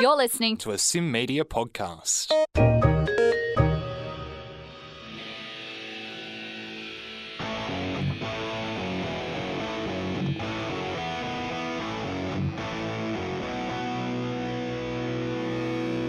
[0.00, 2.32] You're listening to a SYN Media podcast.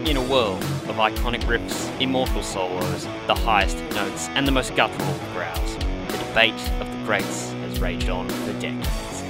[0.08, 5.14] In a world of iconic riffs, immortal solos, the highest notes, and the most guttural
[5.34, 5.76] growls,
[6.08, 9.22] the debate of the greats has raged on for decades.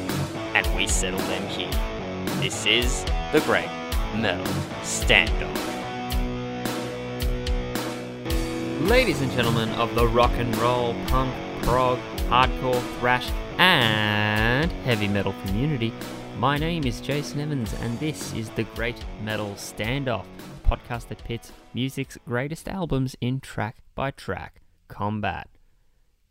[0.54, 1.72] And we settle them here.
[2.40, 3.04] This is
[3.34, 3.70] the Great
[4.16, 4.46] Metal
[4.82, 5.54] Standoff.
[8.90, 11.34] Ladies and gentlemen of the rock and roll, punk,
[11.64, 15.92] prog, hardcore, thrash, and heavy metal community,
[16.38, 20.26] my name is Jason Evans, and this is the Great Metal Standoff,
[20.66, 25.50] podcast that pits music's greatest albums in track by track combat.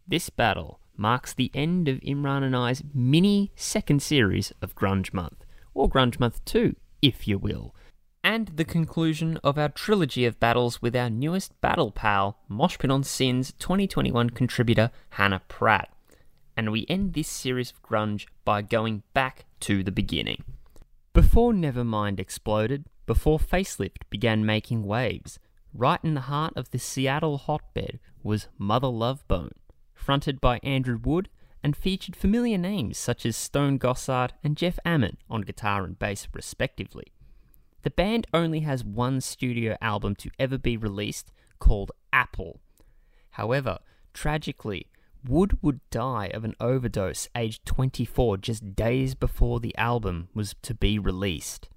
[0.06, 5.44] This battle marks the end of Imran and I's mini second series of Grunge Month,
[5.74, 7.74] or Grunge Month 2, if you will,
[8.22, 13.04] and the conclusion of our trilogy of battles with our newest battle pal, Moshpit on
[13.04, 15.90] SYN's 2021 contributor, Hannah Pratt.
[16.56, 20.44] And we end this series of grunge by going back to the beginning.
[21.12, 25.38] Before Nevermind exploded, before Facelift began making waves,
[25.74, 29.52] right in the heart of the Seattle hotbed was Mother Love Bone,
[29.92, 31.28] fronted by Andrew Wood
[31.64, 36.28] and featured familiar names such as Stone Gossard and Jeff Ament on guitar and bass,
[36.34, 37.06] respectively.
[37.82, 42.60] The band only has one studio album to ever be released called Apple.
[43.30, 43.78] However,
[44.12, 44.88] tragically,
[45.26, 50.74] Wood would die of an overdose aged 24 just days before the album was to
[50.74, 51.70] be released.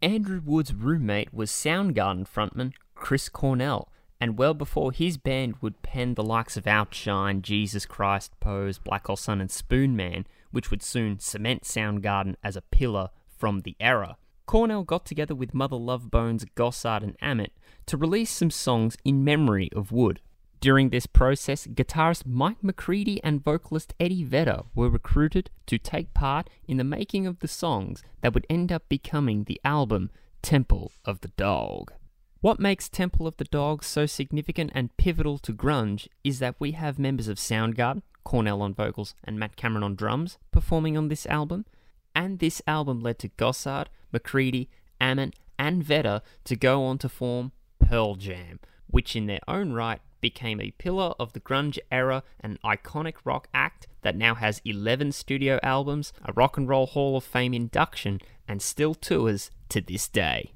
[0.00, 6.14] Andrew Wood's roommate was Soundgarden frontman Chris Cornell, and well before his band would pen
[6.14, 11.18] the likes of Outshine, Jesus Christ, Pose, Black Hole Sun, and Spoonman, which would soon
[11.18, 14.16] cement Soundgarden as a pillar from the era,
[14.46, 17.52] Cornell got together with Mother Love Bones, Gossard, and Ament
[17.84, 20.20] to release some songs in memory of Wood.
[20.60, 26.50] During this process, guitarist Mike McCready and vocalist Eddie Vedder were recruited to take part
[26.66, 30.10] in the making of the songs that would end up becoming the album
[30.42, 31.92] Temple of the Dog.
[32.40, 36.70] What makes Temple of the Dog so significant and pivotal to grunge is that we
[36.70, 41.26] have members of Soundgarden, Cornell on vocals and Matt Cameron on drums, performing on this
[41.26, 41.66] album,
[42.14, 47.50] and this album led to Gossard, McCready, Ament, and Vedder to go on to form
[47.80, 52.62] Pearl Jam, which in their own right became a pillar of the grunge era and
[52.62, 57.24] iconic rock act that now has 11 studio albums, a Rock and Roll Hall of
[57.24, 60.52] Fame induction, and still tours to this day.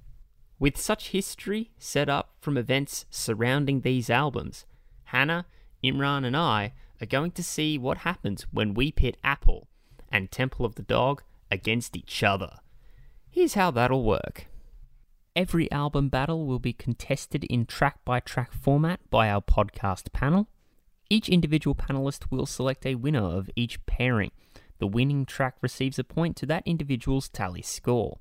[0.62, 4.64] With such history set up from events surrounding these albums,
[5.06, 5.46] Hannah,
[5.82, 9.66] Imran, and I are going to see what happens when we pit Apple
[10.08, 12.58] and Temple of the Dog against each other.
[13.28, 14.46] Here's how that'll work.
[15.34, 20.46] Every album battle will be contested in track by track format by our podcast panel.
[21.10, 24.30] Each individual panelist will select a winner of each pairing.
[24.78, 28.20] The winning track receives a point to that individual's tally score.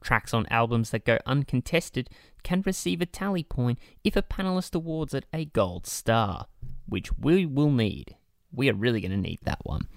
[0.00, 2.08] Tracks on albums that go uncontested
[2.42, 6.46] can receive a tally point if a panelist awards it a gold star,
[6.86, 8.16] which we will need.
[8.52, 9.88] We are really going to need that one.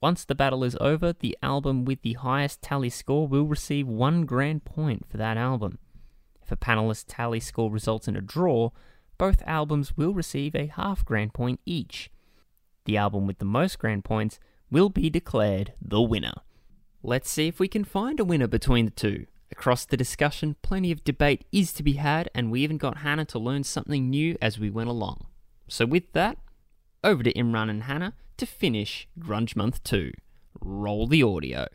[0.00, 4.24] Once the battle is over, the album with the highest tally score will receive one
[4.24, 5.78] grand point for that album.
[6.42, 8.70] If a panelist's tally score results in a draw,
[9.16, 12.10] both albums will receive a half grand point each.
[12.84, 16.34] The album with the most grand points will be declared the winner.
[17.04, 19.26] Let's see if we can find a winner between the two.
[19.52, 23.26] Across the discussion, plenty of debate is to be had, and we even got Hannah
[23.26, 25.26] to learn something new as we went along.
[25.68, 26.38] So, with that,
[27.04, 30.12] over to Imran and Hannah to finish Grunge Month 2.
[30.62, 31.66] Roll the audio.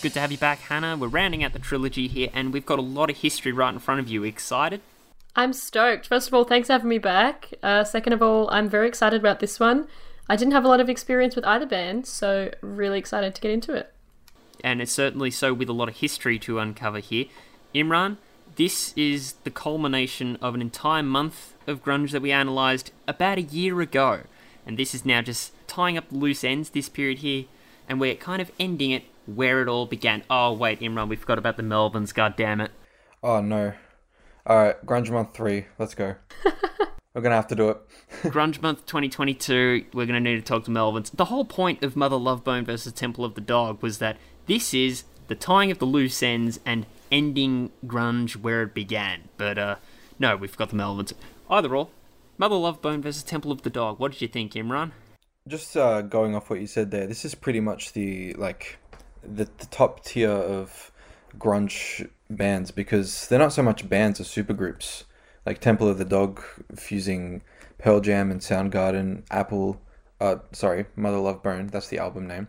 [0.00, 0.96] Good to have you back, Hannah.
[0.96, 3.80] We're rounding out the trilogy here, and we've got a lot of history right in
[3.80, 4.22] front of you.
[4.22, 4.80] Excited?
[5.34, 6.06] I'm stoked.
[6.06, 7.52] First of all, thanks for having me back.
[7.64, 9.88] Uh, second of all, I'm very excited about this one.
[10.28, 13.50] I didn't have a lot of experience with either band, so really excited to get
[13.50, 13.92] into it.
[14.64, 17.26] And it's certainly so with a lot of history to uncover here.
[17.74, 18.16] Imran,
[18.56, 23.42] this is the culmination of an entire month of grunge that we analysed about a
[23.42, 24.22] year ago.
[24.66, 27.44] And this is now just tying up the loose ends, this period here,
[27.88, 30.24] and we're kind of ending it where it all began.
[30.28, 32.72] Oh, wait, Imran, we forgot about the Melvins, God damn it!
[33.22, 33.74] Oh, no.
[34.48, 36.16] Alright, Grunge Month 3, let's go.
[37.14, 37.78] We're gonna have to do it.
[38.24, 41.10] Grunge Month 2022, we're gonna need to talk to Melvins.
[41.10, 44.18] The whole point of Mother Love Bone versus Temple of the Dog was that
[44.48, 49.28] this is the tying of the loose ends and ending grunge where it began.
[49.36, 49.76] But, uh,
[50.18, 51.12] no, we've got the Melvins.
[51.48, 51.88] Either or,
[52.38, 53.98] Mother Love Bone versus Temple of the Dog.
[53.98, 54.92] What did you think, Imran?
[55.46, 58.78] Just uh, going off what you said there, this is pretty much the like
[59.22, 60.92] the, the top tier of
[61.38, 65.04] grunge bands because they're not so much bands as supergroups.
[65.46, 66.42] Like Temple of the Dog
[66.76, 67.42] fusing
[67.78, 69.80] Pearl Jam and Soundgarden, Apple,
[70.20, 72.48] uh, sorry, Mother Love Bone, that's the album name.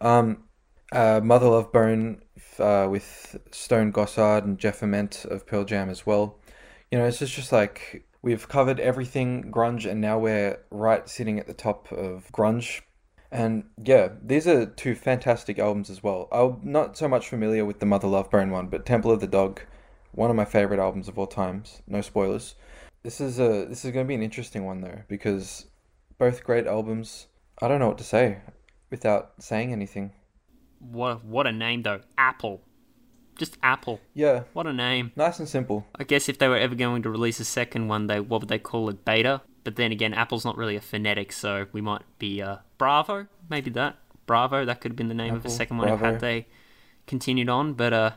[0.00, 0.44] Um,
[0.92, 2.22] uh, Mother Love Bone
[2.58, 6.38] uh, with Stone Gossard and Jeff Ament of Pearl Jam as well.
[6.90, 11.38] You know, it's just, just like we've covered everything grunge and now we're right sitting
[11.38, 12.82] at the top of grunge.
[13.32, 16.28] And yeah, these are two fantastic albums as well.
[16.30, 19.26] I'm not so much familiar with the Mother Love Bone one, but Temple of the
[19.26, 19.60] Dog,
[20.12, 21.82] one of my favorite albums of all times.
[21.86, 22.54] No spoilers.
[23.02, 25.66] This is a this is going to be an interesting one though because
[26.18, 27.26] both great albums.
[27.60, 28.38] I don't know what to say
[28.90, 30.12] without saying anything.
[30.78, 32.62] What what a name though, Apple.
[33.36, 34.00] Just Apple.
[34.14, 35.12] Yeah, What a name.
[35.14, 35.86] nice and simple.
[35.94, 38.48] I guess if they were ever going to release a second one, they what would
[38.48, 39.04] they call it?
[39.04, 39.42] Beta.
[39.62, 43.26] But then again, Apple's not really a phonetic, so we might be uh, Bravo.
[43.50, 43.96] Maybe that
[44.26, 44.64] Bravo.
[44.64, 46.04] That could have been the name of Apple, the second one Bravo.
[46.12, 46.46] had they
[47.06, 47.74] continued on.
[47.74, 48.10] But uh,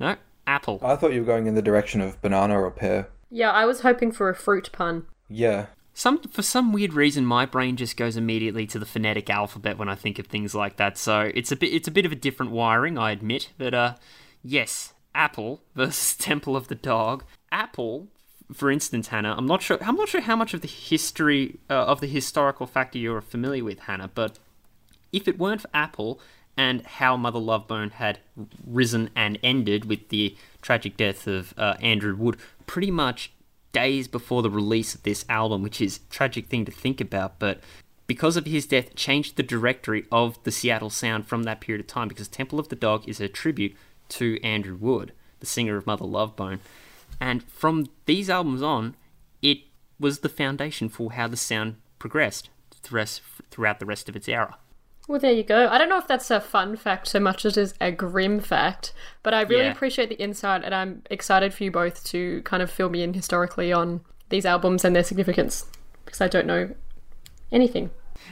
[0.00, 0.16] no,
[0.46, 0.80] Apple.
[0.82, 3.08] I thought you were going in the direction of banana or pear.
[3.30, 5.06] Yeah, I was hoping for a fruit pun.
[5.28, 9.76] Yeah, Some for some weird reason, my brain just goes immediately to the phonetic alphabet
[9.76, 10.96] when I think of things like that.
[10.96, 13.50] So it's a bit it's a bit of a different wiring, I admit.
[13.58, 13.94] But uh,
[14.42, 17.24] yes, Apple versus Temple of the Dog.
[17.50, 18.08] Apple,
[18.52, 19.34] for instance, Hannah.
[19.36, 19.78] I'm not sure.
[19.82, 23.64] I'm not sure how much of the history uh, of the historical factor you're familiar
[23.64, 24.10] with, Hannah.
[24.14, 24.38] But
[25.12, 26.20] if it weren't for Apple
[26.56, 28.18] and how Mother Love Bone had
[28.66, 33.32] risen and ended with the tragic death of uh, Andrew Wood, pretty much
[33.72, 37.38] days before the release of this album, which is a tragic thing to think about,
[37.38, 37.60] but
[38.06, 41.86] because of his death, changed the directory of the Seattle sound from that period of
[41.86, 42.08] time.
[42.08, 43.74] Because Temple of the Dog is a tribute
[44.10, 46.60] to Andrew Wood, the singer of Mother Love Bone,
[47.20, 48.96] and from these albums on,
[49.40, 49.60] it
[49.98, 52.50] was the foundation for how the sound progressed
[52.82, 53.20] throughout
[53.50, 54.56] throughout the rest of its era.
[55.08, 55.68] Well, there you go.
[55.68, 58.40] I don't know if that's a fun fact so much as it is a grim
[58.40, 59.72] fact, but I really Yeah.
[59.72, 63.12] appreciate the insight, and I'm excited for you both to kind of fill me in
[63.14, 65.66] historically on these albums and their significance
[66.04, 66.70] because I don't know
[67.50, 67.90] anything.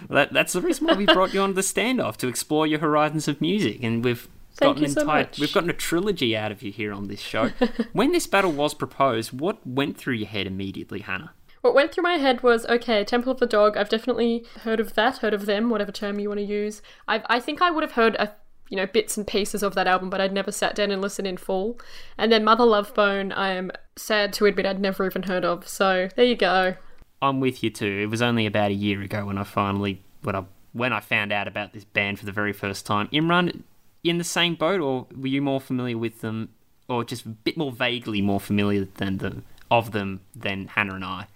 [0.09, 2.79] Well, that, that's the reason why we brought you on the standoff to explore your
[2.79, 5.39] horizons of music, and we've Thank gotten so entire, much.
[5.41, 7.49] we've gotten a trilogy out of you here on this show.
[7.93, 11.33] when this battle was proposed, what went through your head immediately, Hannah?
[11.61, 13.77] What went through my head was okay, Temple of the Dog.
[13.77, 16.81] I've definitely heard of that, heard of them, whatever term you want to use.
[17.07, 18.33] I I think I would have heard a
[18.71, 21.29] you know bits and pieces of that album, but I'd never sat down and listened
[21.29, 21.79] in full.
[22.17, 25.69] And then Mother Love Bone, I am sad to admit I'd never even heard of.
[25.69, 26.77] So there you go.
[27.21, 28.01] I'm with you too.
[28.03, 31.33] It was only about a year ago when I finally when I when I found
[31.33, 33.09] out about this band for the very first time.
[33.09, 33.65] Imran,
[34.03, 36.51] in the same boat, or were you more familiar with them,
[36.89, 41.05] or just a bit more vaguely more familiar than the of them than Hannah and
[41.05, 41.27] I?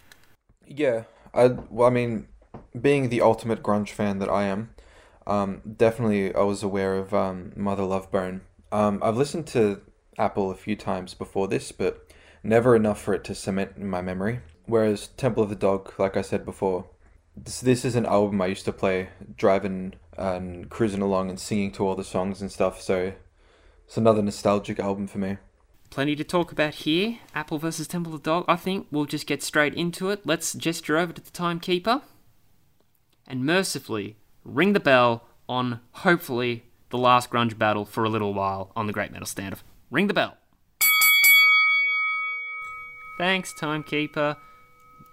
[0.67, 1.05] Yeah.
[1.33, 2.29] I well, I mean,
[2.81, 4.71] being the ultimate grunge fan that I am,
[5.27, 8.43] um, definitely I was aware of um, Mother Love Bone.
[8.71, 9.81] Um, I've listened to
[10.19, 12.09] Apple a few times before this, but
[12.43, 14.41] never enough for it to cement in my memory.
[14.67, 16.87] Whereas Temple of the Dog, like I said before,
[17.37, 21.73] this, this is an album I used to play driving and cruising along and singing
[21.73, 22.81] to all the songs and stuff.
[22.81, 23.13] So
[23.87, 25.39] it's another nostalgic album for me.
[25.94, 27.20] Plenty to talk about here.
[27.37, 28.44] Apple versus Temple of Dog.
[28.49, 30.26] I think we'll just get straight into it.
[30.26, 32.02] Let's gesture over to the timekeeper
[33.29, 38.73] and mercifully ring the bell on hopefully the last grunge battle for a little while
[38.75, 39.62] on the Great Metal Standoff.
[39.88, 40.37] Ring the bell.
[43.17, 44.36] Thanks, timekeeper.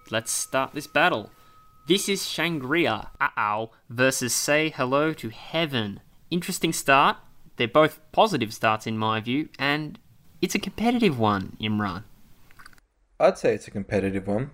[0.10, 1.30] Let's start this battle.
[1.88, 6.00] This is Shangri-La uh-oh, versus Say Hello to Heaven.
[6.32, 7.18] Interesting start.
[7.58, 10.00] They're both positive starts in my view, and
[10.42, 12.04] it's a competitive one, Imran.
[13.20, 14.52] I'd say it's a competitive one.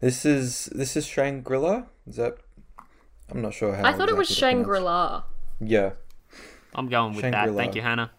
[0.00, 1.84] This is this is Shangri-La.
[2.06, 2.36] Is that?
[3.30, 3.84] I'm not sure how.
[3.84, 5.22] I thought it was exactly to pronounce- Shangri La.
[5.60, 5.90] Yeah,
[6.74, 7.32] I'm going with that.
[7.32, 7.62] Shangri-La.
[7.62, 8.10] Thank you, Hannah.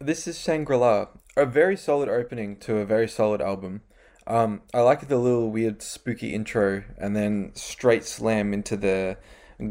[0.00, 1.06] this is Shangri-La.
[1.36, 3.82] A very solid opening to a very solid album.
[4.26, 9.16] Um, I like the little weird spooky intro and then straight slam into the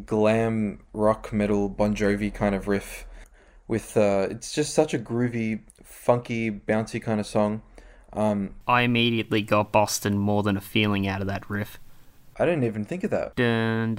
[0.05, 3.05] glam rock metal Bon Jovi kind of riff.
[3.67, 7.61] With uh, it's just such a groovy, funky, bouncy kind of song.
[8.13, 11.79] Um, I immediately got Boston more than a feeling out of that riff.
[12.37, 13.35] I didn't even think of that.
[13.35, 13.95] Dun,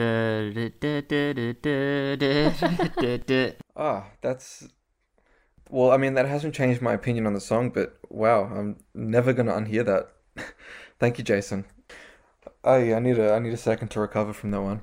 [3.77, 4.69] ah, that's.
[5.71, 9.33] Well, I mean, that hasn't changed my opinion on the song, but wow, I'm never
[9.33, 10.09] going to unhear that.
[10.99, 11.65] Thank you, Jason.
[12.65, 14.83] Oh, I, I need a I need a second to recover from that one.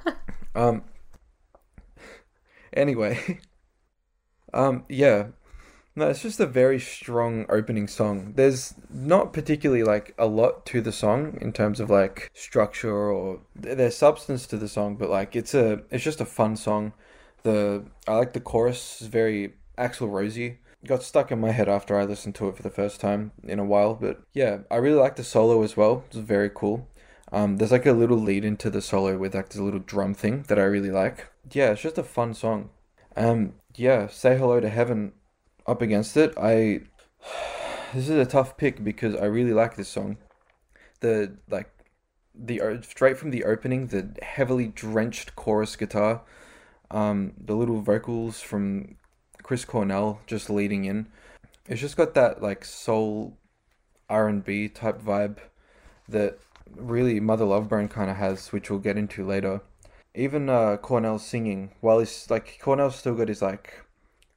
[0.54, 0.84] um.
[2.72, 3.40] Anyway,
[4.54, 4.84] um.
[4.88, 5.28] Yeah,
[5.94, 8.32] no, it's just a very strong opening song.
[8.34, 13.40] There's not particularly like a lot to the song in terms of like structure or
[13.54, 16.94] there's substance to the song, but like it's a it's just a fun song.
[17.42, 20.58] The I like the chorus is very Axl Rosy.
[20.86, 23.58] got stuck in my head after I listened to it for the first time in
[23.58, 23.94] a while.
[23.94, 26.04] But yeah, I really like the solo as well.
[26.08, 26.88] It's very cool.
[27.30, 30.44] Um, there's like a little lead into the solo with like this little drum thing
[30.48, 31.28] that I really like.
[31.50, 32.70] Yeah, it's just a fun song.
[33.14, 35.12] Um, yeah, say hello to heaven
[35.66, 36.34] up against it.
[36.36, 36.82] I
[37.94, 40.16] this is a tough pick because I really like this song.
[41.00, 41.70] The like
[42.34, 46.22] the straight from the opening, the heavily drenched chorus guitar,
[46.90, 48.96] um, the little vocals from
[49.42, 51.08] Chris Cornell just leading in.
[51.66, 53.36] It's just got that like soul
[54.08, 55.38] R and B type vibe
[56.08, 56.38] that
[56.74, 59.62] really Mother Love Bone kind of has, which we'll get into later.
[60.14, 63.82] Even uh, Cornell's singing, while he's like Cornell's still got his like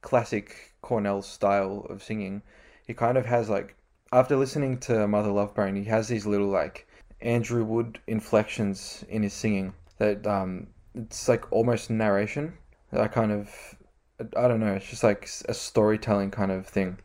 [0.00, 2.42] classic Cornell style of singing,
[2.86, 3.74] he kind of has like
[4.12, 6.86] after listening to Mother Love Bone, he has these little like
[7.20, 12.52] Andrew Wood inflections in his singing that um it's like almost narration.
[12.92, 13.50] I kind of
[14.36, 14.74] I don't know.
[14.74, 16.98] It's just like a storytelling kind of thing.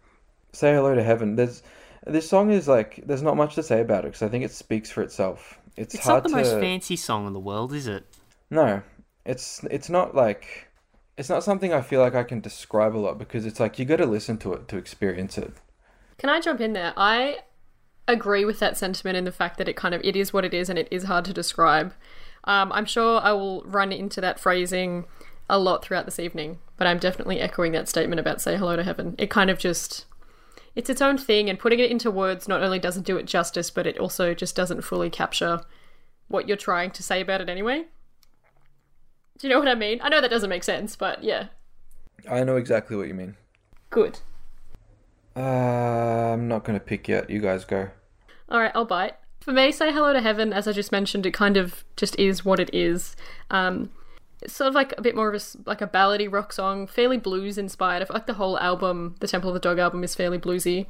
[0.53, 1.35] Say hello to heaven.
[1.35, 1.63] There's
[2.05, 4.51] this song is like there's not much to say about it because I think it
[4.51, 5.57] speaks for itself.
[5.77, 8.03] It's, It's not the to most fancy song in the world, is it?
[8.49, 8.81] no.
[9.25, 10.67] It's it's not like
[11.17, 13.85] it's not something I feel like I can describe a lot because it's like you
[13.85, 15.53] got to listen to it to experience it.
[16.17, 16.93] Can I jump in there?
[16.95, 17.39] I
[18.07, 20.53] agree with that sentiment and the fact that it kind of it is what it
[20.53, 21.93] is and it is hard to describe.
[22.43, 25.05] Um, I'm sure I will run into that phrasing
[25.49, 28.83] a lot throughout this evening, but I'm definitely echoing that statement about say hello to
[28.83, 29.15] heaven.
[29.17, 30.05] It kind of just
[30.75, 33.69] it's its own thing and putting it into words not only doesn't do it justice,
[33.69, 35.61] but it also just doesn't fully capture
[36.29, 37.85] what you're trying to say about it anyway.
[39.41, 39.99] Do you know what I mean?
[40.03, 41.47] I know that doesn't make sense, but yeah.
[42.29, 43.37] I know exactly what you mean.
[43.89, 44.19] Good.
[45.35, 47.27] Uh, I'm not gonna pick yet.
[47.27, 47.89] You guys go.
[48.49, 49.15] All right, I'll bite.
[49.39, 52.45] For me, Say Hello to Heaven, as I just mentioned, it kind of just is
[52.45, 53.15] what it is.
[53.49, 53.89] Um,
[54.43, 57.17] it's sort of like a bit more of a like a ballady rock song, fairly
[57.17, 58.03] blues inspired.
[58.03, 60.85] I feel like the whole album, the Temple of the Dog album, is fairly bluesy.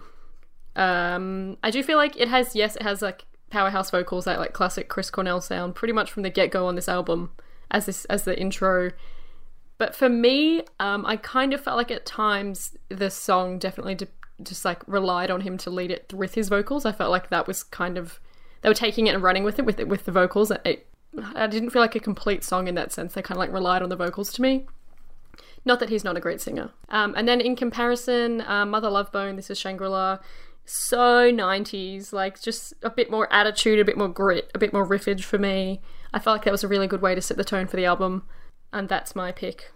[0.75, 4.51] Um, I do feel like it has yes, it has like powerhouse vocals, that like
[4.51, 7.31] classic Chris Cornell sound, pretty much from the get go on this album,
[7.71, 8.91] as this as the intro.
[9.77, 14.07] But for me, um, I kind of felt like at times the song definitely de-
[14.43, 16.85] just like relied on him to lead it with his vocals.
[16.85, 18.19] I felt like that was kind of
[18.61, 20.51] they were taking it and running with it with it with the vocals.
[20.65, 20.87] It,
[21.35, 23.13] I didn't feel like a complete song in that sense.
[23.13, 24.67] They kind of like relied on the vocals to me.
[25.65, 26.71] Not that he's not a great singer.
[26.89, 30.19] Um, and then in comparison, uh, Mother Love Bone, this is Shangri La.
[30.65, 34.87] So 90s, like just a bit more attitude, a bit more grit, a bit more
[34.87, 35.81] riffage for me.
[36.13, 37.85] I felt like that was a really good way to set the tone for the
[37.85, 38.23] album.
[38.73, 39.71] And that's my pick.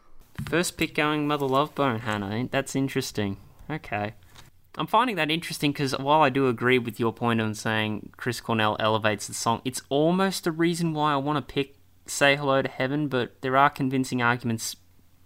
[0.47, 2.47] First pick going Mother Love Bone, Hannah.
[2.49, 3.37] That's interesting.
[3.69, 4.13] Okay.
[4.77, 8.41] I'm finding that interesting because while I do agree with your point on saying Chris
[8.41, 11.75] Cornell elevates the song, it's almost a reason why I want to pick
[12.07, 14.75] Say Hello to Heaven, but there are convincing arguments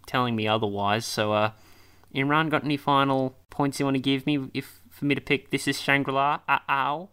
[0.06, 1.06] telling me otherwise.
[1.06, 1.51] So, uh,
[2.13, 5.50] Imran, got any final points you want to give me if for me to pick
[5.50, 6.42] This is Shangri-La?
[6.48, 7.10] Uh, ow.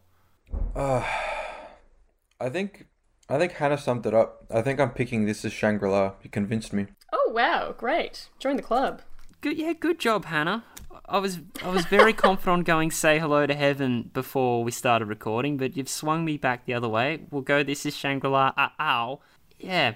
[2.38, 2.86] I think
[3.28, 4.44] I think Hannah summed it up.
[4.50, 6.12] I think I'm picking this as Shangri La.
[6.22, 6.86] You convinced me.
[7.12, 8.28] Oh, wow, great.
[8.38, 9.02] Join the club.
[9.40, 10.64] Good, yeah, good job, Hannah.
[11.08, 15.06] I was I was very confident on going say hello to heaven before we started
[15.06, 17.20] recording, but you've swung me back the other way.
[17.30, 17.62] We'll go.
[17.62, 18.52] This is Shangri La.
[18.56, 19.20] Uh, ow,
[19.58, 19.94] yeah,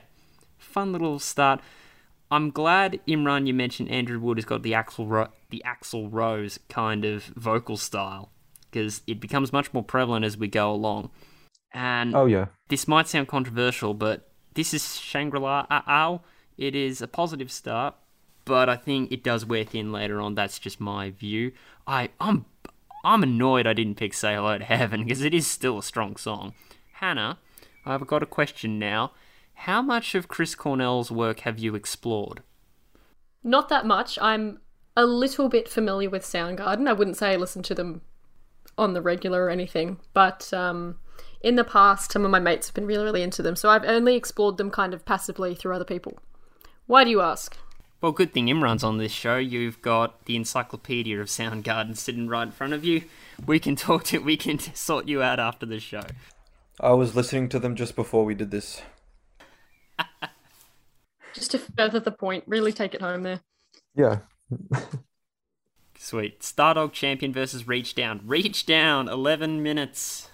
[0.59, 1.61] fun little start.
[2.31, 6.61] I'm glad Imran you mentioned Andrew Wood has got the Axl Ro- the Axl Rose
[6.69, 8.31] kind of vocal style
[8.71, 11.11] because it becomes much more prevalent as we go along.
[11.73, 12.47] And Oh yeah.
[12.69, 15.67] this might sound controversial, but this is Shangri La.
[15.71, 16.21] Uh, ow.
[16.59, 17.95] It is a positive start,
[18.45, 20.35] but I think it does wear thin later on.
[20.35, 21.53] That's just my view.
[21.87, 22.45] I I'm
[23.05, 26.17] I'm annoyed I didn't pick Say Hello to Heaven because it is still a strong
[26.17, 26.55] song.
[26.95, 27.39] Hannah,
[27.87, 29.13] I've got a question now.
[29.55, 32.43] How much of Chris Cornell's work have you explored?
[33.43, 34.19] Not that much.
[34.21, 34.61] I'm
[34.97, 36.89] a little bit familiar with Soundgarden.
[36.89, 38.03] I wouldn't say I listen to them
[38.77, 40.99] on the regular or anything, but um,
[41.41, 43.57] in the past, some of my mates have been really, really into them.
[43.57, 46.19] So I've only explored them kind of passively through other people.
[46.87, 47.57] Why do you ask?
[48.01, 49.37] Well, good thing Imran's on this show.
[49.37, 53.03] You've got the encyclopedia of Soundgarden sitting right in front of you.
[53.47, 56.03] We can talk to, we can sort you out after the show.
[56.79, 58.83] I was listening to them just before we did this.
[61.35, 63.41] Just to further the point, really take it home there.
[63.95, 64.21] Yeah.
[65.97, 66.41] Sweet.
[66.41, 68.23] Stardog champion versus Reach Down.
[68.25, 70.30] Reach Down, 11 minutes.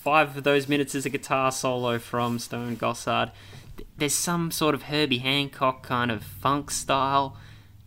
[0.00, 3.32] Five of those minutes is a guitar solo from Stone Gossard.
[3.98, 7.36] There's some sort of Herbie Hancock kind of funk style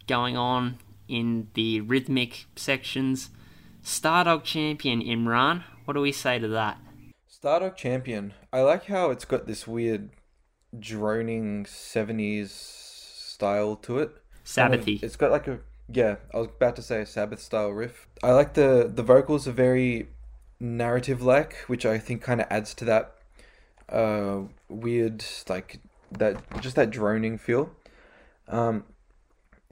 [0.05, 0.77] going on
[1.07, 3.31] in the rhythmic sections.
[3.83, 6.77] Stardog champion Imran, what do we say to that?
[7.27, 8.33] Stardog Champion.
[8.53, 10.11] I like how it's got this weird
[10.79, 14.11] droning 70s style to it.
[14.45, 15.01] Sabbathy.
[15.01, 18.07] it's got like a Yeah, I was about to say a Sabbath style riff.
[18.21, 20.09] I like the the vocals are very
[20.63, 23.15] narrative like, which I think kind of adds to that
[23.89, 25.79] uh, weird like
[26.11, 27.71] that just that droning feel.
[28.47, 28.85] Um,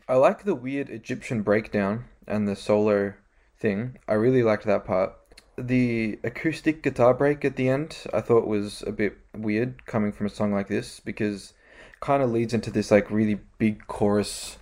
[0.08, 3.14] I like the weird Egyptian breakdown and the solo
[3.58, 3.98] thing.
[4.08, 5.14] I really liked that part.
[5.58, 10.26] The acoustic guitar break at the end I thought was a bit weird coming from
[10.26, 11.54] a song like this because
[12.00, 14.58] kind of leads into this like really big chorus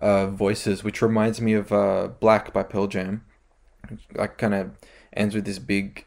[0.00, 3.24] uh, voices, which reminds me of uh, Black by Pearl Jam.
[4.14, 4.70] Like kind of
[5.14, 6.06] ends with this big,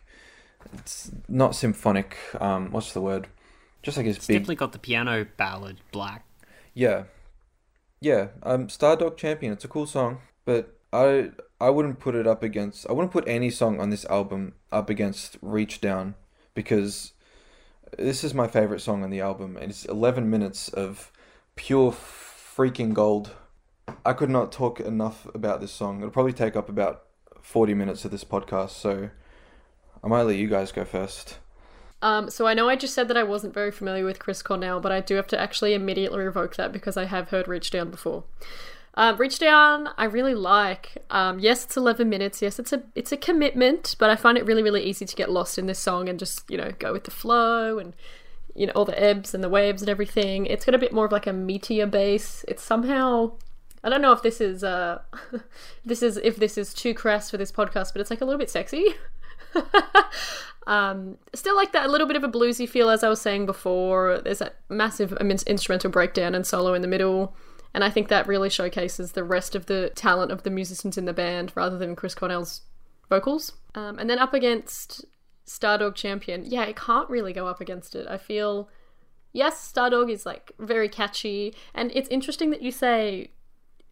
[0.74, 2.18] it's not symphonic.
[2.40, 3.28] Um, what's the word?
[3.84, 4.36] Just like this It's big.
[4.36, 6.26] definitely got the piano ballad black.
[6.74, 7.04] Yeah,
[8.00, 8.28] yeah.
[8.44, 9.54] Um, Stardog Champion.
[9.54, 12.88] It's a cool song, but I I wouldn't put it up against.
[12.90, 16.16] I wouldn't put any song on this album up against Reach Down
[16.54, 17.14] because
[17.98, 21.12] this is my favorite song on the album, and it's 11 minutes of
[21.56, 23.32] pure freaking gold.
[24.06, 26.00] I could not talk enough about this song.
[26.00, 27.04] It'll probably take up about
[27.48, 29.10] 40 minutes of this podcast, so
[30.04, 31.38] I might let you guys go first.
[32.02, 34.82] Um, so I know I just said that I wasn't very familiar with Chris Cornell,
[34.82, 37.90] but I do have to actually immediately revoke that because I have heard Reach Down
[37.90, 38.26] before.
[38.96, 40.98] Um, Reach Down, I really like.
[41.10, 42.42] Um, yes, it's 11 minutes.
[42.42, 45.32] Yes, it's a it's a commitment, but I find it really really easy to get
[45.32, 47.94] lost in this song and just you know go with the flow and
[48.56, 50.48] you know all the ebbs and the waves and everything.
[50.48, 52.44] It's got a bit more of like a meteor bass.
[52.50, 53.32] It's somehow
[53.88, 55.00] I don't know if this is uh
[55.86, 58.38] this is if this is too crass for this podcast, but it's like a little
[58.38, 58.86] bit sexy.
[60.68, 63.46] um, still like that a little bit of a bluesy feel, as I was saying
[63.46, 64.20] before.
[64.22, 67.34] There's that massive um, instrumental breakdown and solo in the middle,
[67.74, 71.06] and I think that really showcases the rest of the talent of the musicians in
[71.06, 72.64] the band rather than Chris Cornell's
[73.10, 73.54] vocals.
[73.74, 75.06] Um, and then up against
[75.46, 78.06] Stardog Champion, yeah, it can't really go up against it.
[78.06, 78.68] I feel,
[79.32, 83.32] yes, Stardog is like very catchy, and it's interesting that you say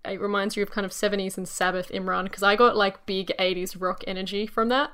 [0.08, 3.32] it reminds you of kind of 70s and Sabbath Imran because I got like big
[3.40, 4.92] 80s rock energy from that.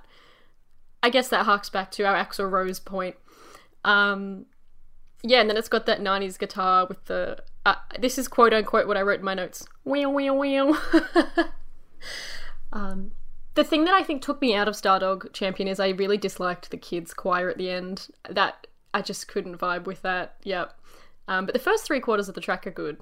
[1.04, 3.16] I guess that harks back to our Axl Rose point.
[3.84, 4.46] Um,
[5.24, 7.44] yeah, and then it's got that 90s guitar with the.
[7.66, 9.66] Uh, this is quote unquote what I wrote in my notes.
[9.84, 10.78] Wheel, wheel, wheel.
[12.74, 13.12] um,
[13.54, 16.72] the thing that I think took me out of Stardog Champion is I really disliked
[16.72, 18.08] the kids' choir at the end.
[18.30, 20.36] That I just couldn't vibe with that.
[20.44, 20.74] Yep.
[21.28, 22.98] Um, but the first three quarters of the track are good.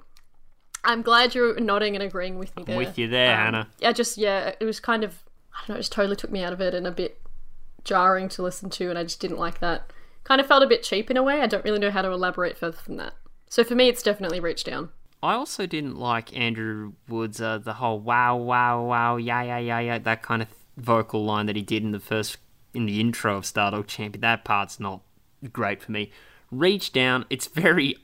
[0.84, 2.76] I'm glad you're nodding and agreeing with me there.
[2.76, 3.68] with you there, Um, Hannah.
[3.80, 6.42] Yeah, just yeah, it was kind of I don't know, it just totally took me
[6.42, 7.20] out of it and a bit
[7.84, 9.92] jarring to listen to, and I just didn't like that.
[10.24, 11.40] Kind of felt a bit cheap in a way.
[11.40, 13.14] I don't really know how to elaborate further from that.
[13.48, 14.90] So for me, it's definitely reached down.
[15.22, 19.80] I also didn't like Andrew Wood's uh, the whole wow wow wow yeah yeah yeah
[19.80, 22.38] yeah that kind of vocal line that he did in the first
[22.72, 24.20] in the intro of Stardog Champion.
[24.22, 25.02] That part's not
[25.52, 26.10] great for me.
[26.50, 27.96] Reach down, it's very.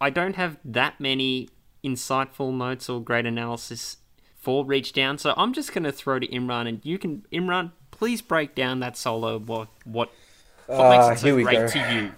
[0.00, 1.48] I don't have that many
[1.84, 3.98] insightful notes or great analysis
[4.36, 7.72] for Reach Down, so I'm just going to throw to Imran, and you can Imran,
[7.90, 9.38] please break down that solo.
[9.38, 10.10] What what
[10.66, 11.68] what Ah, makes it so great go.
[11.68, 12.12] to you?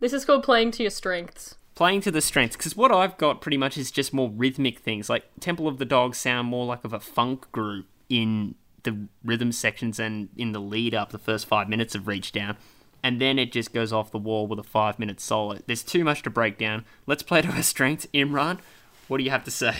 [0.00, 1.56] This is called playing to your strengths.
[1.74, 5.08] playing to the strengths because what I've got pretty much is just more rhythmic things.
[5.08, 9.52] Like Temple of the Dog sound more like of a funk group in the rhythm
[9.52, 12.56] sections and in the lead up, the first five minutes of Reach Down,
[13.02, 15.58] and then it just goes off the wall with a five minute solo.
[15.66, 16.84] There's too much to break down.
[17.06, 18.06] Let's play to our strengths.
[18.14, 18.58] Imran,
[19.06, 19.76] what do you have to say?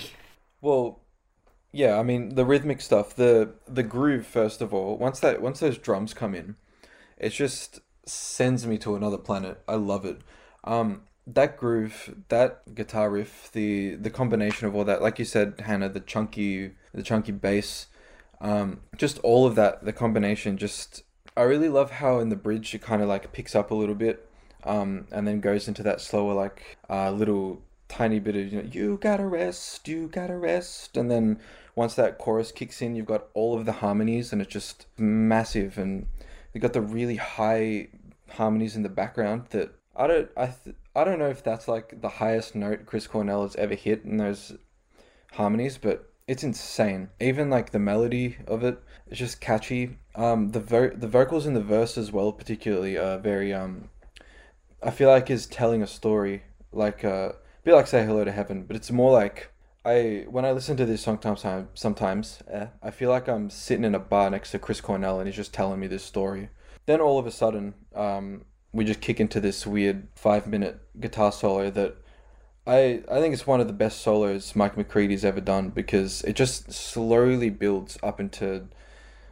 [0.61, 1.01] Well,
[1.73, 4.97] yeah, I mean the rhythmic stuff, the the groove first of all.
[4.97, 6.57] Once that once those drums come in,
[7.17, 9.63] it just sends me to another planet.
[9.69, 10.21] I love it.
[10.65, 15.61] Um, that groove, that guitar riff, the the combination of all that, like you said,
[15.61, 17.87] Hannah, the chunky the chunky bass,
[18.41, 20.57] um, just all of that, the combination.
[20.57, 21.03] Just
[21.39, 23.95] I really love how in the bridge it kind of like picks up a little
[23.95, 24.29] bit,
[24.65, 28.69] um, and then goes into that slower like uh, little tiny bit of you know
[28.73, 31.39] you gotta rest, you gotta rest, and then
[31.77, 35.79] once that chorus kicks in, you've got all of the harmonies, and it's just massive,
[35.79, 36.09] and
[36.53, 37.87] you've got the really high
[38.31, 42.01] harmonies in the background that I don't I th- I don't know if that's like
[42.01, 44.57] the highest note Chris Cornell has ever hit in those
[45.35, 47.11] harmonies, but it's insane.
[47.21, 49.99] Even like the melody of it is just catchy.
[50.15, 53.89] Um, the vo- the vocals in the verse as well, particularly, are very um,
[54.83, 56.43] I feel like is telling a story,
[56.73, 57.33] like uh,
[57.65, 59.51] bit like Say Hello to Heaven, but it's more like
[59.85, 63.85] I when I listen to this song sometimes sometimes eh, I feel like I'm sitting
[63.85, 66.51] in a bar next to Chris Cornell and he's just telling me this story.
[66.87, 71.33] Then all of a sudden, um, we just kick into this weird five minute guitar
[71.33, 71.97] solo that
[72.67, 76.35] I I think it's one of the best solos Mike McCready's ever done because it
[76.37, 78.69] just slowly builds up into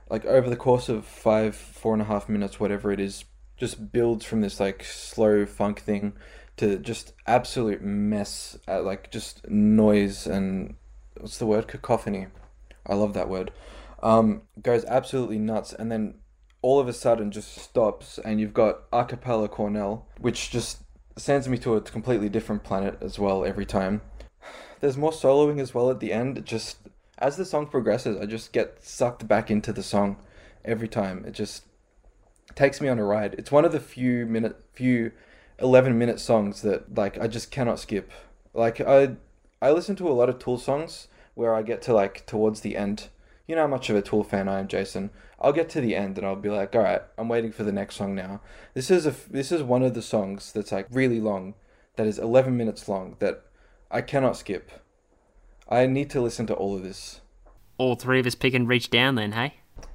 [0.08, 3.24] like over the course of five, four and a half minutes, whatever it is,
[3.56, 6.12] just builds from this like slow funk thing
[6.56, 10.74] to just absolute mess, uh, like just noise and
[11.18, 12.28] what's the word cacophony.
[12.86, 13.52] I love that word.
[14.02, 16.14] Um, goes absolutely nuts, and then
[16.62, 20.82] all of a sudden just stops, and you've got a cappella Cornell, which just
[21.16, 24.02] sends me to a completely different planet as well every time.
[24.80, 26.44] There's more soloing as well at the end.
[26.44, 26.85] Just
[27.18, 30.16] as the song progresses, I just get sucked back into the song
[30.64, 31.24] every time.
[31.26, 31.64] It just
[32.54, 33.34] takes me on a ride.
[33.38, 35.12] It's one of the few minute few
[35.58, 38.10] 11 minute songs that like I just cannot skip.
[38.52, 39.16] Like I
[39.62, 42.76] I listen to a lot of Tool songs where I get to like towards the
[42.76, 43.08] end.
[43.46, 45.10] You know how much of a Tool fan I am, Jason.
[45.40, 47.72] I'll get to the end and I'll be like, "All right, I'm waiting for the
[47.72, 48.40] next song now."
[48.74, 51.54] This is a this is one of the songs that's like really long
[51.96, 53.44] that is 11 minutes long that
[53.90, 54.70] I cannot skip.
[55.68, 57.20] I need to listen to all of this.
[57.78, 59.54] All three of us pick and reach down then, hey?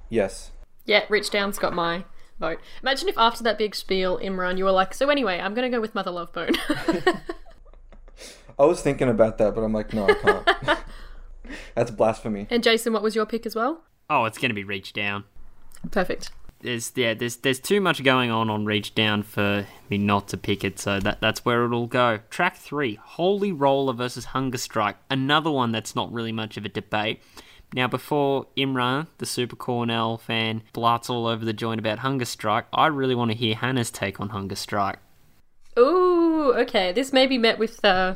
[0.10, 0.51] Yes.
[0.86, 2.03] Yeah, Reach Down's got my
[2.39, 2.60] vote.
[2.81, 5.75] Imagine if after that big spiel, Imran, you were like, so anyway, I'm going to
[5.75, 6.51] go with Mother Love Bone.
[8.60, 10.79] I was thinking about that, but I'm like, no, I can't.
[11.75, 12.47] That's blasphemy.
[12.49, 13.84] and Jason, what was your pick as well?
[14.10, 15.23] Oh, it's going to be reach down.
[15.89, 16.31] Perfect.
[16.62, 20.38] There's yeah, there's there's too much going on on reach down for me not to
[20.38, 22.19] pick it, so that that's where it'll go.
[22.30, 26.69] Track three, Holy Roller versus Hunger Strike, another one that's not really much of a
[26.69, 27.21] debate.
[27.74, 32.65] Now, before Imran, the Super Cornell fan, blarts all over the joint about Hunger Strike,
[32.74, 35.00] I really want to hear Hannah's take on Hunger Strike.
[35.80, 36.91] Ooh, okay.
[36.91, 38.15] This may be met with uh,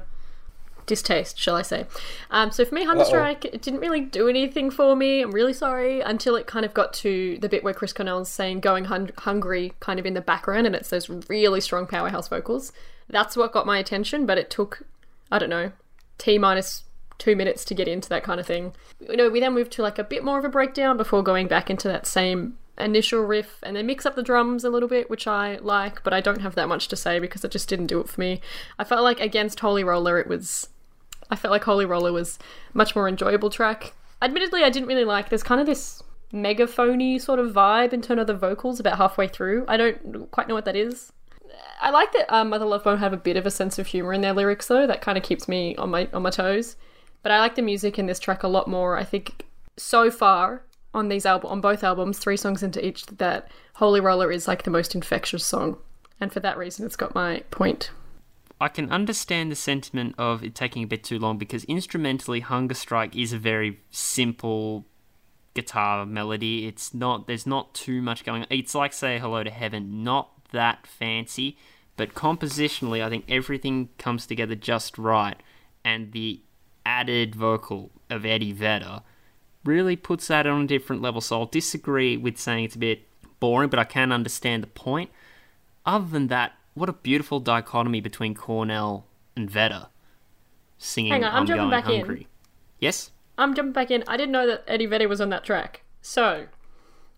[0.86, 1.86] distaste, shall I say.
[2.32, 3.10] Um, so for me, Hunger Uh-oh.
[3.10, 5.22] Strike, it didn't really do anything for me.
[5.22, 8.60] I'm really sorry until it kind of got to the bit where Chris Cornell's saying
[8.60, 12.72] going hun- hungry kind of in the background and it's those really strong powerhouse vocals.
[13.10, 14.84] That's what got my attention, but it took,
[15.32, 15.72] I don't know,
[16.18, 16.84] T minus
[17.18, 18.74] two minutes to get into that kind of thing.
[19.00, 21.48] You know, we then moved to like a bit more of a breakdown before going
[21.48, 25.10] back into that same initial riff and they mix up the drums a little bit,
[25.10, 27.88] which I like, but I don't have that much to say because it just didn't
[27.88, 28.42] do it for me.
[28.78, 30.70] I felt like against Holy Roller, it was.
[31.30, 32.40] I felt like Holy Roller was
[32.74, 33.94] much more enjoyable track.
[34.22, 35.30] Admittedly, I didn't really like.
[35.30, 39.28] There's kind of this megaphony sort of vibe in terms of the vocals about halfway
[39.28, 39.66] through.
[39.68, 41.12] I don't quite know what that is.
[41.80, 44.14] I like that um, Mother Love Bone have a bit of a sense of humor
[44.14, 44.88] in their lyrics, though.
[44.88, 46.76] That kind of keeps me on my on my toes.
[47.24, 48.98] But I like the music in this track a lot more.
[48.98, 49.46] I think
[49.78, 54.32] so far on these album on both albums, three songs into each, that Holy Roller
[54.32, 55.78] is like the most infectious song,
[56.22, 57.92] and for that reason, it's got my point.
[58.60, 62.74] I can understand the sentiment of it taking a bit too long because instrumentally, Hunger
[62.74, 64.86] Strike is a very simple
[65.54, 66.68] guitar melody.
[66.68, 68.48] It's not there's not too much going on.
[68.50, 71.58] It's like Say Hello to Heaven, not that fancy,
[71.98, 75.42] but compositionally, I think everything comes together just right,
[75.84, 76.42] and the
[76.86, 79.02] added vocal of Eddie Vedder
[79.66, 81.20] really puts that on a different level.
[81.20, 83.02] So I'll disagree with saying it's a bit
[83.40, 85.10] boring, but I can understand the point.
[85.86, 89.88] Other than that, what a beautiful dichotomy between Cornell and Vedder
[90.78, 92.02] singing Hang on, I'm I'm jumping back in.
[92.02, 92.28] Hungry.
[92.80, 93.12] Yes?
[93.38, 94.04] I'm jumping back in.
[94.08, 95.82] I didn't know that Eddie Vedder was on that track.
[96.02, 96.48] So,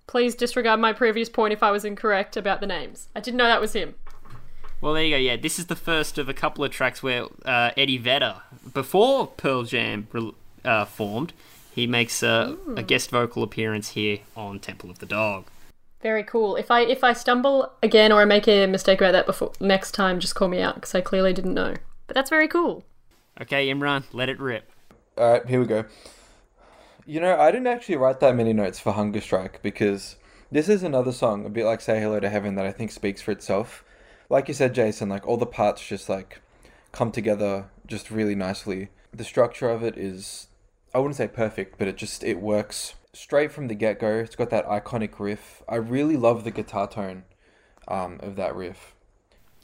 [0.08, 3.10] please disregard my previous point if I was incorrect about the names.
[3.16, 3.96] I didn't know that was him.
[4.80, 5.18] Well, there you go.
[5.18, 8.38] Yeah, this is the first of a couple of tracks where uh, Eddie Vedder,
[8.74, 10.08] before Pearl Jam
[10.64, 11.34] uh, formed,
[11.74, 15.46] he makes a, a guest vocal appearance here on Temple of the Dog.
[16.02, 16.56] Very cool.
[16.56, 19.92] If I if I stumble again or I make a mistake about that before next
[19.92, 21.76] time, just call me out because I clearly didn't know.
[22.06, 22.84] But that's very cool.
[23.42, 24.72] Okay, Imran, let it rip.
[25.18, 25.86] All right, here we go.
[27.06, 30.18] You know, I didn't actually write that many notes for Hunger Strike because
[30.52, 33.22] this is another song, a bit like Say Hello to Heaven, that I think speaks
[33.22, 33.84] for itself.
[34.30, 36.42] Like you said, Jason, like all the parts just like
[36.92, 38.90] come together just really nicely.
[39.14, 40.48] The structure of it is,
[40.94, 44.20] I wouldn't say perfect, but it just it works straight from the get go.
[44.20, 45.64] It's got that iconic riff.
[45.68, 47.24] I really love the guitar tone
[47.88, 48.94] um, of that riff.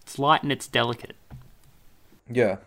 [0.02, 1.16] It's light and it's delicate.
[2.30, 2.58] Yeah.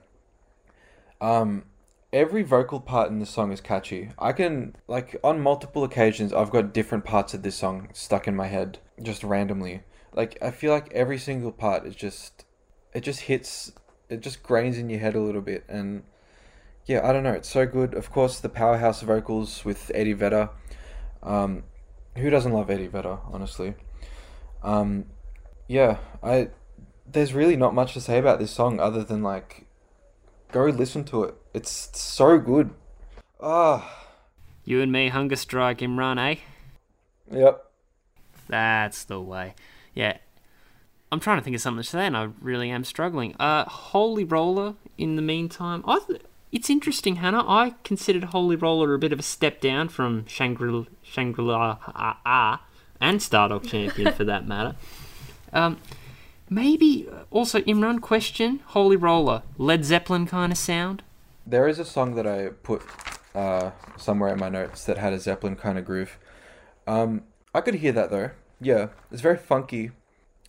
[1.20, 1.64] Um,
[2.12, 4.10] every vocal part in the song is catchy.
[4.18, 8.36] I can like on multiple occasions I've got different parts of this song stuck in
[8.36, 9.82] my head just randomly.
[10.14, 12.44] Like I feel like every single part is just
[12.94, 13.72] it just hits
[14.08, 16.04] it just grains in your head a little bit and
[16.86, 17.94] yeah, I don't know, it's so good.
[17.94, 20.50] Of course the powerhouse vocals with Eddie Vedder.
[21.26, 21.64] Um
[22.16, 23.74] who doesn't love Eddie Vedder, honestly?
[24.62, 25.06] Um
[25.68, 26.48] yeah, I
[27.06, 29.66] there's really not much to say about this song other than like
[30.52, 31.34] go listen to it.
[31.52, 32.70] It's so good.
[33.40, 34.06] Ah,
[34.64, 36.36] You and me, Hunger Strike, Imran, eh?
[37.30, 37.64] yep.
[38.48, 39.54] That's the way.
[39.94, 40.16] Yeah.
[41.12, 43.34] I'm trying to think of something to say, and I really am struggling.
[43.38, 44.74] Uh, Holy Roller.
[44.98, 46.22] In the meantime, I th-
[46.56, 47.44] it's interesting, Hannah.
[47.46, 52.62] I considered Holy Roller a bit of a step down from Shangri La ah, ah,
[52.98, 54.74] and Stardog Champion for that matter.
[55.52, 55.76] Um,
[56.48, 61.02] maybe uh, also Imran question Holy Roller Led Zeppelin kind of sound.
[61.46, 62.80] There is a song that I put
[63.34, 66.18] uh, somewhere in my notes that had a Zeppelin kind of groove.
[66.86, 68.30] Um, I could hear that though.
[68.62, 69.90] Yeah, it's very funky.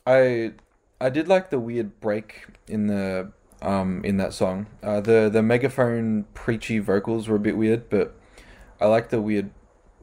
[0.05, 0.53] I
[1.01, 4.67] I did like the weird break in the um in that song.
[4.83, 8.15] Uh, the the megaphone preachy vocals were a bit weird, but
[8.79, 9.51] I like the weird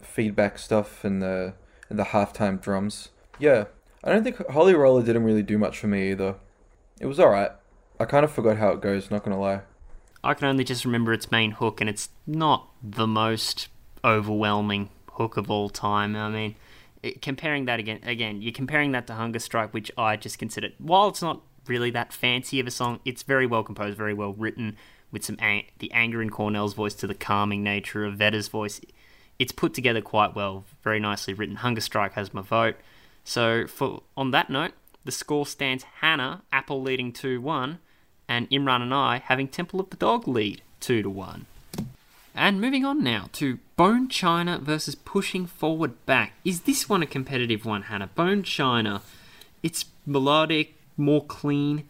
[0.03, 1.55] feedback stuff and the
[1.89, 3.11] and the halftime drums.
[3.39, 3.65] Yeah,
[4.03, 6.37] I don't think Holy Roller didn't really do much for me either.
[7.01, 7.51] It was alright.
[7.99, 9.11] I kind of forgot how it goes.
[9.11, 9.63] Not gonna lie.
[10.23, 13.69] I can only just remember its main hook, and it's not the most
[14.03, 16.17] overwhelming hook of all time.
[16.17, 16.57] I mean,
[17.03, 20.71] it, comparing that again, again, you're comparing that to Hunger Strike, which I just consider,
[20.79, 24.33] while it's not really that fancy of a song, it's very well composed, very well
[24.33, 24.77] written,
[25.11, 28.81] with some the anger in Cornell's voice to the calming nature of Vedder's voice.
[29.39, 31.57] It's put together quite well, very nicely written.
[31.57, 32.77] Hunger Strike has my vote.
[33.25, 34.73] So for on that note,
[35.05, 37.79] the score stands Hannah, Apple leading 2 1,
[38.29, 41.47] and Imran and I having Temple of the Dog lead 2 to 1.
[42.35, 46.33] And moving on now to Bone China versus Pushing Forward Back.
[46.45, 48.09] Is this one a competitive one, Hannah?
[48.09, 49.03] Bone China,
[49.63, 51.85] it's melodic, more clean.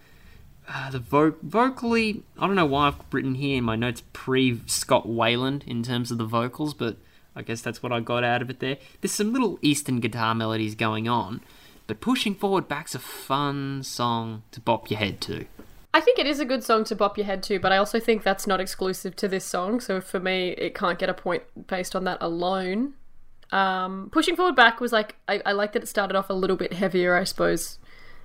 [0.69, 4.61] Uh, the vo- vocally, I don't know why I've written here in my notes pre
[4.67, 6.97] Scott Weiland in terms of the vocals, but
[7.37, 8.79] I guess that's what I got out of it there.
[9.01, 11.43] There's some little Eastern guitar melodies going on,
[11.87, 15.45] but Pushing Forward Back's a fun song to bop your head to.
[15.93, 18.01] I think it is a good song to bop your head to, but I also
[18.01, 19.81] think that's not exclusive to this song.
[19.81, 22.95] So for me, it can't get a point based on that alone.
[23.53, 26.57] Um, Pushing Forward Back was like, I, I like that it started off a little
[26.57, 27.79] bit heavier, I suppose,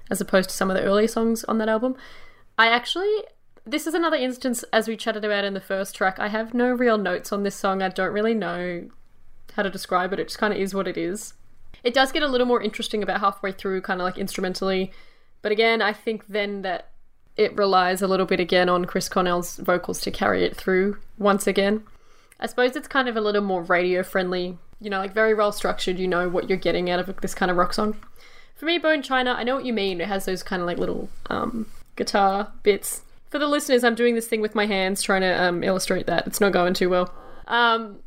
[0.09, 1.95] as opposed to some of the earlier songs on that album.
[2.57, 3.23] I actually,
[3.65, 6.71] this is another instance, as we chatted about in the first track, I have no
[6.71, 7.81] real notes on this song.
[7.81, 8.89] I don't really know
[9.53, 10.19] how to describe it.
[10.19, 11.33] It just kind of is what it is.
[11.83, 14.91] It does get a little more interesting about halfway through, kind of like instrumentally.
[15.41, 16.89] But again, I think then that
[17.37, 21.47] it relies a little bit again on Chris Cornell's vocals to carry it through once
[21.47, 21.83] again.
[22.39, 25.53] I suppose it's kind of a little more radio friendly, you know, like very well
[25.53, 25.99] structured.
[25.99, 27.95] You know what you're getting out of this kind of rock song.
[28.59, 30.01] For me, Bone China, I know what you mean.
[30.01, 33.03] It has those kind of like little um, guitar bits.
[33.29, 36.27] For the listeners, I'm doing this thing with my hands trying to um, illustrate that.
[36.27, 37.13] It's not going too well.
[37.47, 37.99] Um,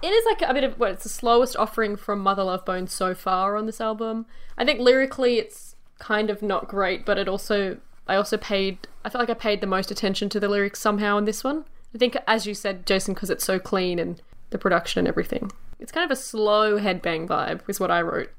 [0.00, 2.86] it is like a bit of what it's the slowest offering from Mother Love Bone
[2.86, 4.26] so far on this album.
[4.56, 9.10] I think lyrically it's kind of not great, but it also I also paid I
[9.10, 11.64] felt like I paid the most attention to the lyrics somehow in this one.
[11.92, 15.50] I think as you said, Jason, because it's so clean and the production and everything.
[15.80, 18.30] It's kind of a slow headbang vibe, is what I wrote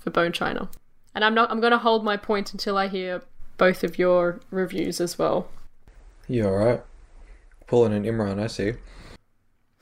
[0.00, 0.68] for Bone China.
[1.16, 3.22] And I'm not I'm gonna hold my point until I hear
[3.56, 5.48] both of your reviews as well.
[6.28, 6.82] You alright?
[7.66, 8.74] Pulling an Imran, I see.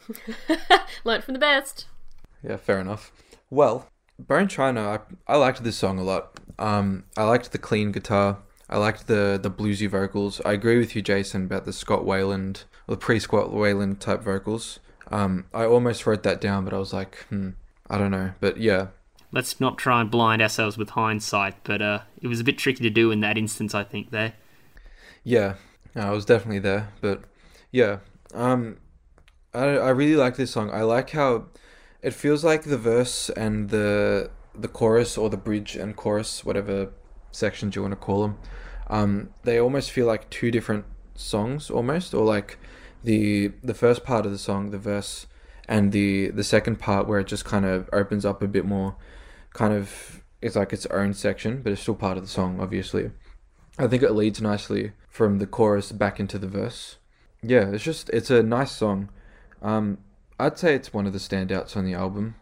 [1.04, 1.86] Learned from the best.
[2.40, 3.10] Yeah, fair enough.
[3.50, 6.38] Well, Bone China, I, I liked this song a lot.
[6.56, 8.38] Um, I liked the clean guitar.
[8.70, 10.40] I liked the the bluesy vocals.
[10.44, 14.22] I agree with you, Jason, about the Scott Weiland or the pre Scott Weiland type
[14.22, 14.78] vocals.
[15.10, 17.50] Um, I almost wrote that down, but I was like, hmm,
[17.90, 18.34] I don't know.
[18.38, 18.88] But yeah,
[19.34, 22.84] Let's not try and blind ourselves with hindsight, but uh, it was a bit tricky
[22.84, 24.34] to do in that instance, I think, there.
[25.24, 25.54] yeah,
[25.96, 26.92] I was definitely there.
[27.00, 27.24] But
[27.72, 27.98] yeah,
[28.32, 28.78] um,
[29.52, 30.70] I I really like this song.
[30.70, 31.46] I like how
[32.00, 36.92] it feels like the verse and the the chorus or the bridge and chorus, whatever
[37.32, 38.38] sections you want to call them,
[38.88, 40.84] um, they almost feel like two different
[41.16, 42.58] songs almost, or like
[43.02, 45.26] the the first part of the song, the verse,
[45.68, 48.96] and the the second part where it just kind of opens up a bit more,
[49.54, 53.10] kind of it's like its own section, but it's still part of the song, obviously.
[53.78, 56.98] I think it leads nicely from the chorus back into the verse.
[57.42, 59.08] Yeah, it's just it's a nice song.
[59.62, 59.98] Um,
[60.38, 62.34] I'd say it's one of the standouts on the album.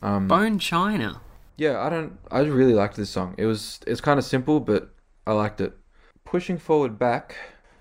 [0.00, 1.20] Um, Bone China.
[1.58, 2.18] yeah, I don't.
[2.30, 3.34] I really liked this song.
[3.36, 3.80] It was.
[3.86, 4.90] It's kind of simple, but
[5.26, 5.76] I liked it.
[6.24, 7.36] Pushing forward back.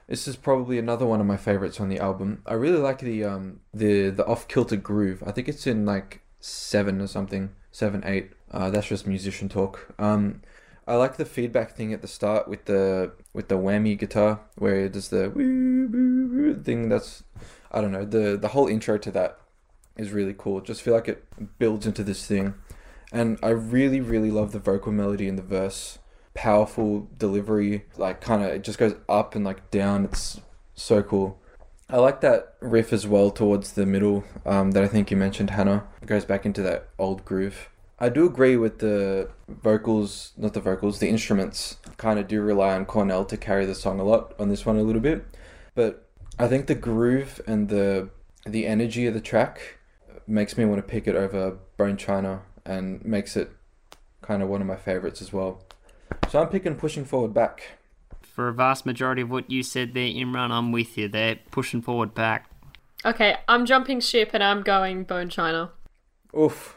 [0.08, 2.42] This is probably another one of my favorites on the album.
[2.46, 5.24] I really like the um the the off kilter groove.
[5.26, 8.32] I think it's in like seven or something, seven eight.
[8.52, 9.94] Uh, that's just musician talk.
[10.00, 10.42] Um,
[10.88, 14.86] I like the feedback thing at the start with the with the whammy guitar where
[14.86, 16.90] it does the woo, woo, woo thing.
[16.90, 17.24] That's
[17.72, 19.40] I don't know the the whole intro to that
[19.98, 20.62] is really cool.
[20.62, 21.26] Just feel like it
[21.60, 22.54] builds into this thing
[23.12, 26.00] and I really, really love the vocal melody in the verse.
[26.34, 30.06] Powerful delivery, like kind of it just goes up and like down.
[30.06, 30.40] It's
[30.76, 31.40] so cool.
[31.90, 35.52] I like that riff as well towards the middle um, that I think you mentioned,
[35.52, 35.88] Hannah.
[36.02, 37.70] It goes back into that old groove.
[38.00, 42.76] I do agree with the vocals, not the vocals, the instruments kind of do rely
[42.76, 45.26] on Cornell to carry the song a lot on this one a little bit.
[45.74, 46.08] But
[46.38, 48.10] I think the groove and the
[48.46, 49.78] the energy of the track
[50.28, 53.52] makes me want to pick it over Bone China and makes it
[54.22, 55.64] kind of one of my favorites as well.
[56.30, 57.64] So I'm picking Pushing Forward Back.
[58.22, 61.08] For a vast majority of what you said there, Imran, I'm with you.
[61.08, 62.50] They're pushing forward back.
[63.04, 65.72] Okay, I'm jumping ship and I'm going Bone China.
[66.38, 66.77] Oof.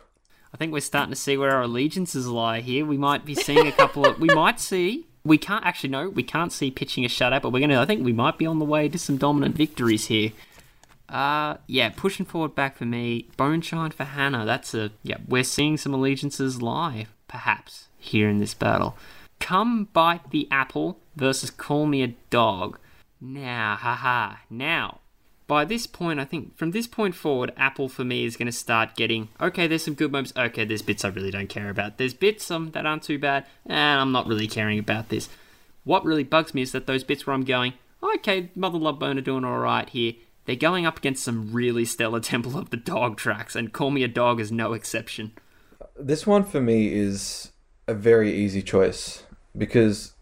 [0.52, 2.84] I think we're starting to see where our allegiances lie here.
[2.84, 4.18] We might be seeing a couple of.
[4.18, 5.06] We might see.
[5.24, 6.08] We can't actually know.
[6.08, 7.80] We can't see pitching a shutout, but we're gonna.
[7.80, 10.32] I think we might be on the way to some dominant victories here.
[11.08, 13.28] Uh, yeah, pushing forward back for me.
[13.36, 14.44] Bone China for Hannah.
[14.44, 15.18] That's a yeah.
[15.28, 18.96] We're seeing some allegiances lie, perhaps here in this battle.
[19.40, 22.78] Come bite the apple versus call me a dog.
[23.20, 24.36] Now, haha.
[24.48, 24.99] Now,
[25.50, 28.52] by this point, I think from this point forward, Apple for me is going to
[28.52, 29.66] start getting okay.
[29.66, 30.32] There's some good moments.
[30.36, 31.98] Okay, there's bits I really don't care about.
[31.98, 35.28] There's bits um, that aren't too bad, and I'm not really caring about this.
[35.82, 39.18] What really bugs me is that those bits where I'm going, okay, Mother Love Bone
[39.18, 40.12] are doing all right here.
[40.44, 44.04] They're going up against some really stellar Temple of the Dog tracks, and Call Me
[44.04, 45.32] a Dog is no exception.
[45.98, 47.50] This one for me is
[47.88, 49.24] a very easy choice
[49.58, 50.12] because,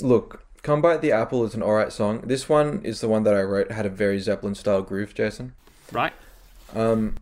[0.00, 2.22] look, Come Bite the Apple is an alright song.
[2.22, 5.54] This one is the one that I wrote, had a very Zeppelin style groove, Jason.
[5.92, 6.12] Right?
[6.74, 7.16] Um,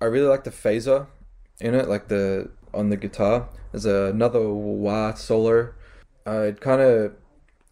[0.00, 1.06] I really like the phaser
[1.60, 3.48] in it, like the on the guitar.
[3.72, 5.72] There's another wah solo.
[6.26, 7.12] Uh, it kind of,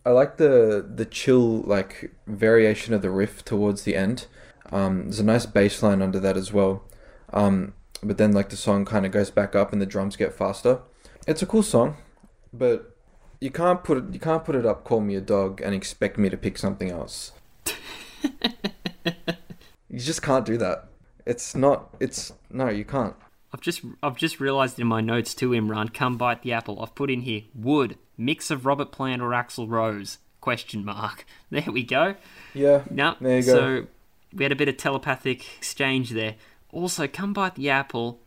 [0.05, 4.27] I like the the chill like variation of the riff towards the end.
[4.71, 6.85] Um, there's a nice bass line under that as well.
[7.33, 10.35] Um, but then like the song kind of goes back up and the drums get
[10.35, 10.81] faster.
[11.27, 11.97] It's a cool song,
[12.53, 12.94] but
[13.40, 16.18] you can't put it you can't put it up call me a dog and expect
[16.18, 17.33] me to pick something else.
[19.88, 20.88] you just can't do that.
[21.27, 23.14] It's not it's no, you can't.
[23.53, 25.92] I've just I've just realised in my notes too, Imran.
[25.92, 26.83] Come bite the apple.
[26.83, 31.24] I've put in here wood mix of Robert Plant or Axl Rose question mark.
[31.51, 32.14] There we go.
[32.53, 32.83] Yeah.
[32.90, 33.55] No, There you go.
[33.55, 33.87] so
[34.35, 36.35] we had a bit of telepathic exchange there.
[36.72, 38.20] Also, come bite the apple.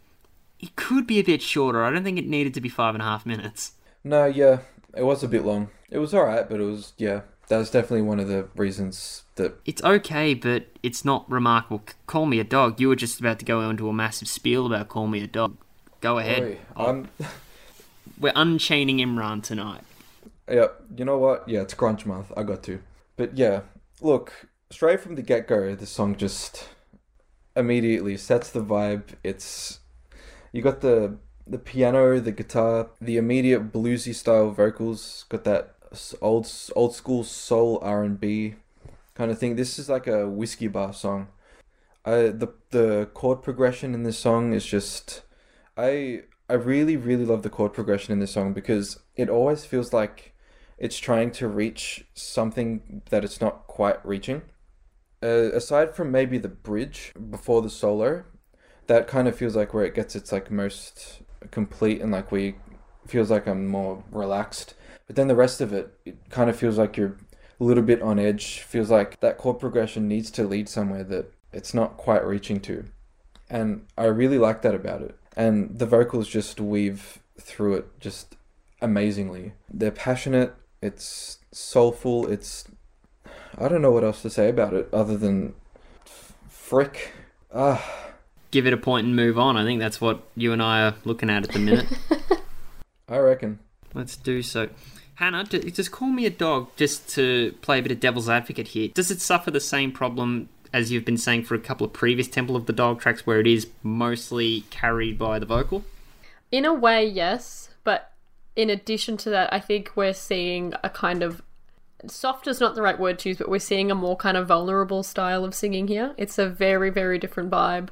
[0.60, 1.84] It could be a bit shorter.
[1.84, 3.74] I don't think it needed to be five and a half minutes.
[4.04, 4.60] No, yeah,
[4.96, 5.70] it was a bit long.
[5.90, 7.22] It was alright, but it was yeah.
[7.48, 11.84] That was definitely one of the reasons that It's okay, but it's not remarkable.
[11.86, 12.80] C- Call me a dog.
[12.80, 15.58] You were just about to go into a massive spiel about call me a dog.
[16.00, 16.58] Go ahead.
[16.78, 17.04] Oi,
[18.20, 19.82] We're unchaining Imran tonight.
[20.50, 21.48] Yeah, you know what?
[21.48, 22.32] Yeah, it's grunge month.
[22.38, 22.82] I got to.
[23.18, 23.62] But yeah,
[24.00, 26.70] look, straight from the get go, the song just
[27.56, 29.16] immediately sets the vibe.
[29.24, 29.80] It's
[30.52, 31.18] you got the
[31.52, 35.26] the piano, the guitar, the immediate bluesy style vocals.
[35.30, 35.76] Got that
[36.22, 38.56] old old school soul R and B
[39.16, 39.56] kind of thing.
[39.58, 41.28] This is like a whiskey bar song.
[42.06, 45.24] I the the chord progression in this song is just
[45.78, 49.92] I I really really love the chord progression in this song because it always feels
[49.92, 50.34] like
[50.78, 54.42] it's trying to reach something that it's not quite reaching.
[55.24, 58.24] Uh, aside from maybe the bridge before the solo,
[58.88, 62.56] that kind of feels like where it gets its like most complete and like we
[63.08, 64.76] feels like I'm more relaxed.
[65.08, 67.18] But then the rest of it, it kind of feels like you're
[67.60, 68.60] a little bit on edge.
[68.60, 72.86] Feels like that chord progression needs to lead somewhere that it's not quite reaching to,
[73.50, 75.16] and I really like that about it.
[75.36, 78.36] And the vocals just weave through it just
[78.82, 79.54] amazingly.
[79.70, 80.54] They're passionate.
[80.82, 82.28] It's soulful.
[82.28, 82.66] It's
[83.58, 85.54] I don't know what else to say about it other than
[86.48, 87.12] frick.
[87.54, 88.11] Ah,
[88.52, 89.58] Give it a point and move on.
[89.58, 91.88] I think that's what you and I are looking at at the minute.
[93.10, 93.60] I reckon.
[93.94, 94.70] Let's do so.
[95.16, 98.70] Hannah, d- just call me a dog just to play a bit of devil's advocate
[98.70, 98.90] here.
[98.90, 102.28] Does it suffer the same problem as you've been saying for a couple of previous
[102.28, 105.84] Temple of the Dog tracks where it is mostly carried by the vocal?
[106.52, 108.12] In a way, yes, but
[108.56, 111.42] in addition to that, I think we're seeing a kind of
[112.08, 114.48] soft is not the right word to use, but we're seeing a more kind of
[114.48, 116.14] vulnerable style of singing here.
[116.18, 117.90] It's a very, very different vibe.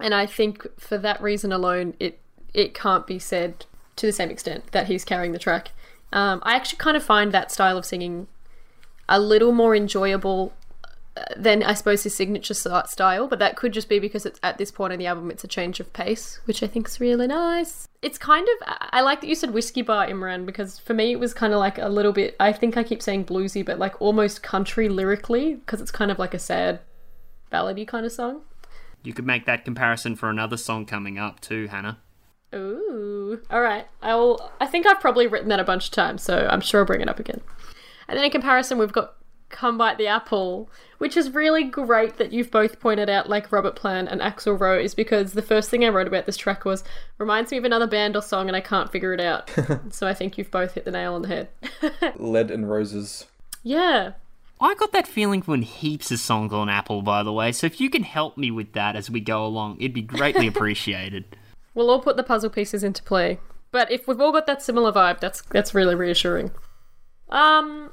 [0.00, 2.20] And I think for that reason alone, it
[2.54, 5.72] it can't be said to the same extent that he's carrying the track.
[6.12, 8.26] Um, I actually kind of find that style of singing
[9.08, 10.54] a little more enjoyable
[11.16, 14.56] uh, than I suppose his signature style, but that could just be because it's at
[14.58, 17.26] this point in the album it's a change of pace, which I think is really
[17.26, 17.88] nice.
[18.00, 21.12] It's kind of I I like that you said whiskey bar Imran because for me
[21.12, 23.78] it was kind of like a little bit I think I keep saying bluesy, but
[23.78, 26.80] like almost country lyrically because it's kind of like a sad
[27.52, 28.42] ballady kind of song.
[29.08, 31.96] You could make that comparison for another song coming up too, Hannah.
[32.54, 33.40] Ooh.
[33.50, 33.86] All right.
[34.02, 34.52] I'll.
[34.60, 37.00] I think I've probably written that a bunch of times, so I'm sure I'll bring
[37.00, 37.40] it up again.
[38.06, 39.14] And then in comparison, we've got
[39.48, 43.76] "Come Bite the Apple," which is really great that you've both pointed out, like Robert
[43.76, 46.84] Plant and Axl Rose, because the first thing I wrote about this track was
[47.16, 49.50] reminds me of another band or song, and I can't figure it out.
[49.88, 51.48] so I think you've both hit the nail on the head.
[52.18, 53.24] Lead and roses.
[53.62, 54.12] yeah.
[54.60, 57.80] I got that feeling from heaps of songs on Apple, by the way, so if
[57.80, 61.24] you can help me with that as we go along, it'd be greatly appreciated.
[61.74, 63.38] We'll all put the puzzle pieces into play.
[63.70, 66.50] But if we've all got that similar vibe, that's that's really reassuring.
[67.28, 67.90] Um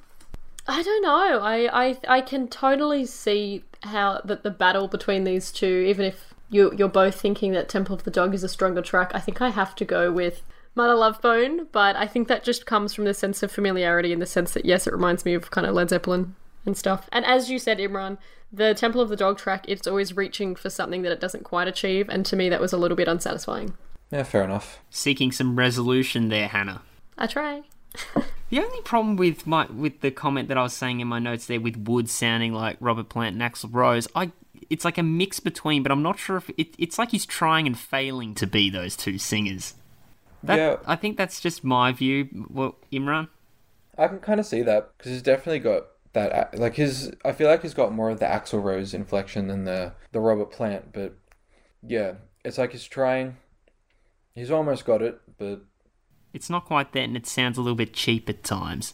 [0.67, 1.39] I don't know.
[1.41, 6.33] I, I I can totally see how that the battle between these two, even if
[6.49, 9.41] you you're both thinking that Temple of the Dog is a stronger track, I think
[9.41, 10.41] I have to go with
[10.73, 11.67] Mother Love Bone.
[11.71, 14.65] But I think that just comes from the sense of familiarity in the sense that
[14.65, 16.35] yes, it reminds me of kind of Led Zeppelin
[16.65, 17.09] and stuff.
[17.11, 18.17] And as you said, Imran,
[18.51, 21.67] the Temple of the Dog track, it's always reaching for something that it doesn't quite
[21.67, 23.73] achieve, and to me that was a little bit unsatisfying.
[24.11, 24.79] Yeah, fair enough.
[24.89, 26.81] Seeking some resolution there, Hannah.
[27.17, 27.63] I try.
[28.51, 31.47] The only problem with my with the comment that I was saying in my notes
[31.47, 34.31] there with Wood sounding like Robert Plant and Axl Rose, I
[34.69, 37.65] it's like a mix between, but I'm not sure if it, it's like he's trying
[37.65, 39.73] and failing to be those two singers.
[40.43, 40.77] That, Yeah.
[40.85, 42.29] I think that's just my view.
[42.49, 43.29] Well, Imran,
[43.97, 46.57] I can kind of see that because he's definitely got that.
[46.57, 49.93] Like his, I feel like he's got more of the Axl Rose inflection than the
[50.11, 50.91] the Robert Plant.
[50.91, 51.15] But
[51.87, 53.37] yeah, it's like he's trying.
[54.33, 55.61] He's almost got it, but
[56.33, 58.93] it's not quite that, and it sounds a little bit cheap at times.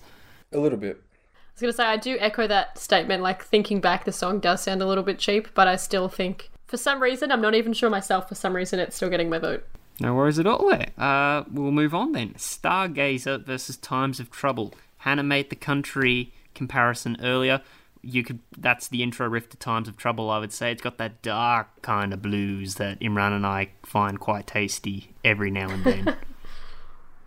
[0.51, 1.01] a little bit.
[1.33, 3.23] I was gonna say I do echo that statement.
[3.23, 6.49] Like thinking back, the song does sound a little bit cheap, but I still think
[6.67, 8.29] for some reason I'm not even sure myself.
[8.29, 9.63] For some reason, it's still getting my vote.
[9.99, 10.89] No worries at all there.
[10.97, 12.33] Uh, we'll move on then.
[12.33, 14.73] Stargazer versus Times of Trouble.
[14.97, 17.59] Hannah made the country comparison earlier.
[18.03, 20.71] You could that's the intro riff to Times of Trouble, I would say.
[20.71, 25.49] It's got that dark kind of blues that Imran and I find quite tasty every
[25.49, 26.15] now and then.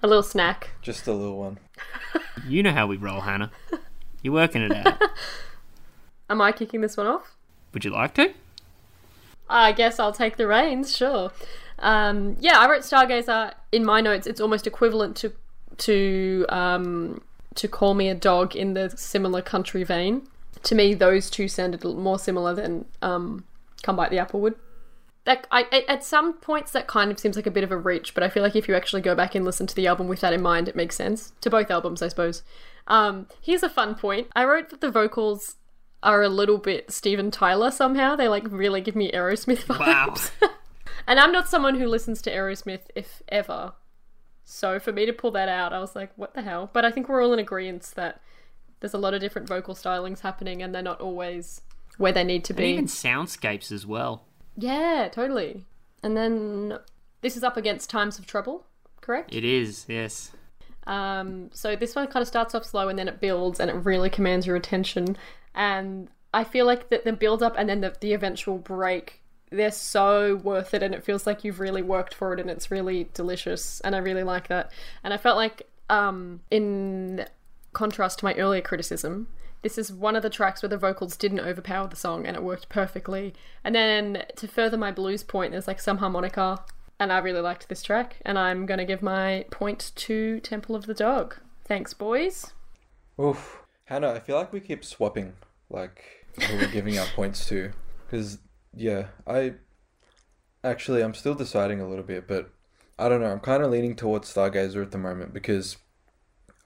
[0.03, 0.71] A little snack.
[0.83, 1.59] Just a little one.
[2.47, 3.51] you know how we roll, Hannah.
[4.21, 5.01] You're working it out.
[6.29, 7.35] Am I kicking this one off?
[7.73, 8.35] Would you like to?
[9.49, 10.95] I guess I'll take the reins.
[10.95, 11.33] Sure.
[11.79, 14.27] Um, yeah, I wrote Stargazer in my notes.
[14.27, 15.33] It's almost equivalent to
[15.79, 17.23] to um,
[17.57, 20.27] to Call Me a Dog in the similar country vein.
[20.65, 23.45] To me, those two sounded more similar than um,
[23.83, 24.55] Come Bite the Applewood.
[25.25, 27.77] That I, at- at some points that kind of seems like a bit of a
[27.79, 30.07] reach, but I feel like if you actually go back and listen to the album
[30.09, 32.43] with that in mind, it makes sense to both albums, I suppose.
[32.87, 34.29] Um, here's a fun point.
[34.37, 35.57] I wrote that the vocals
[36.03, 38.15] are a little bit Steven Tyler somehow.
[38.17, 40.31] They like really give me Aerosmith vibes.
[40.43, 40.49] Wow.
[41.07, 43.73] And I'm not someone who listens to Aerosmith, if ever.
[44.45, 46.71] So for me to pull that out, I was like, what the hell?
[46.73, 48.21] But I think we're all in agreement that
[48.81, 51.63] there's a lot of different vocal stylings happening and they're not always
[51.97, 52.67] where they need to and be.
[52.67, 54.25] even soundscapes as well.
[54.57, 55.65] Yeah, totally.
[56.03, 56.79] And then
[57.23, 58.67] this is up against Times of Trouble,
[59.01, 59.35] correct?
[59.35, 60.33] It is, yes.
[60.87, 63.75] Um, so this one kind of starts off slow and then it builds and it
[63.75, 65.17] really commands your attention.
[65.55, 69.71] And I feel like that the build up and then the, the eventual break, they're
[69.71, 73.09] so worth it and it feels like you've really worked for it and it's really
[73.15, 73.81] delicious.
[73.81, 74.73] And I really like that.
[75.03, 77.27] And I felt like, um, in
[77.73, 79.29] contrast to my earlier criticism,
[79.63, 82.43] this is one of the tracks where the vocals didn't overpower the song and it
[82.43, 83.35] worked perfectly.
[83.65, 86.63] And then to further my blues point, there's like some harmonica,
[87.01, 88.17] and I really liked this track.
[88.25, 91.37] And I'm going to give my point to Temple of the Dog.
[91.65, 92.53] Thanks, boys.
[93.19, 95.33] Oof, Hannah, I feel like we keep swapping
[95.71, 97.73] like who we're giving our points to,
[98.07, 98.39] because
[98.77, 99.55] yeah, I
[100.63, 102.51] actually I'm still deciding a little bit, but
[102.99, 103.33] I don't know.
[103.33, 105.77] I'm kind of leaning towards Stargazer at the moment because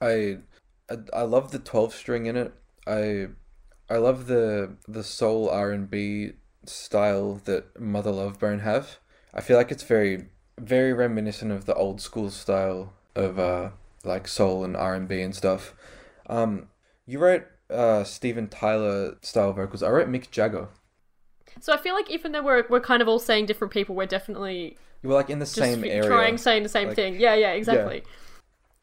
[0.01, 0.39] I
[0.89, 2.53] I, I love the 12 string in it.
[2.87, 3.27] I
[3.89, 6.33] I love the the soul R and B
[6.65, 8.97] style that Mother Love Bone have.
[9.33, 10.27] I feel like it's very
[10.59, 13.71] very reminiscent of the old school style of uh
[14.03, 15.73] like soul and R and B and stuff.
[16.27, 16.67] Um,
[17.05, 19.83] you wrote uh Steven Tyler style vocals.
[19.83, 20.69] I wrote Mick Jagger.
[21.61, 24.05] So I feel like even though we're, we're kind of all saying different people, we're
[24.05, 26.03] definitely were like in the same area.
[26.03, 27.19] trying saying the same Like- thing.
[27.19, 28.03] Yeah, yeah, exactly.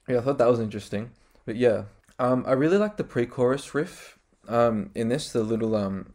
[0.08, 1.10] Yeah, I thought that was interesting.
[1.44, 1.84] But yeah,
[2.18, 4.18] um, I really like the pre-chorus riff.
[4.48, 6.14] Um, in this, the little um,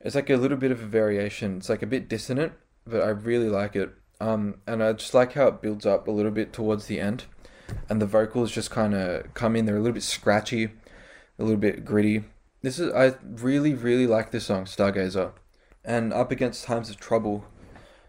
[0.00, 1.58] it's like a little bit of a variation.
[1.58, 2.52] It's like a bit dissonant,
[2.86, 3.90] but I really like it.
[4.20, 7.24] Um, and I just like how it builds up a little bit towards the end,
[7.88, 9.64] and the vocals just kind of come in.
[9.64, 10.64] They're a little bit scratchy,
[11.38, 12.24] a little bit gritty.
[12.62, 15.32] This is I really really like this song, Stargazer,
[15.84, 17.44] and up against Times of Trouble,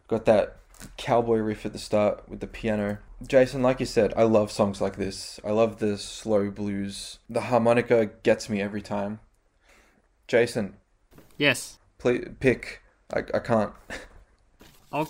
[0.07, 0.57] got that
[0.97, 2.99] cowboy riff at the start with the piano.
[3.25, 5.39] Jason, like you said, I love songs like this.
[5.45, 7.19] I love the slow blues.
[7.29, 9.19] The harmonica gets me every time.
[10.27, 10.75] Jason,
[11.37, 11.77] Yes.
[11.97, 12.81] please pick.
[13.13, 13.73] I, I can't.
[14.91, 15.05] I'll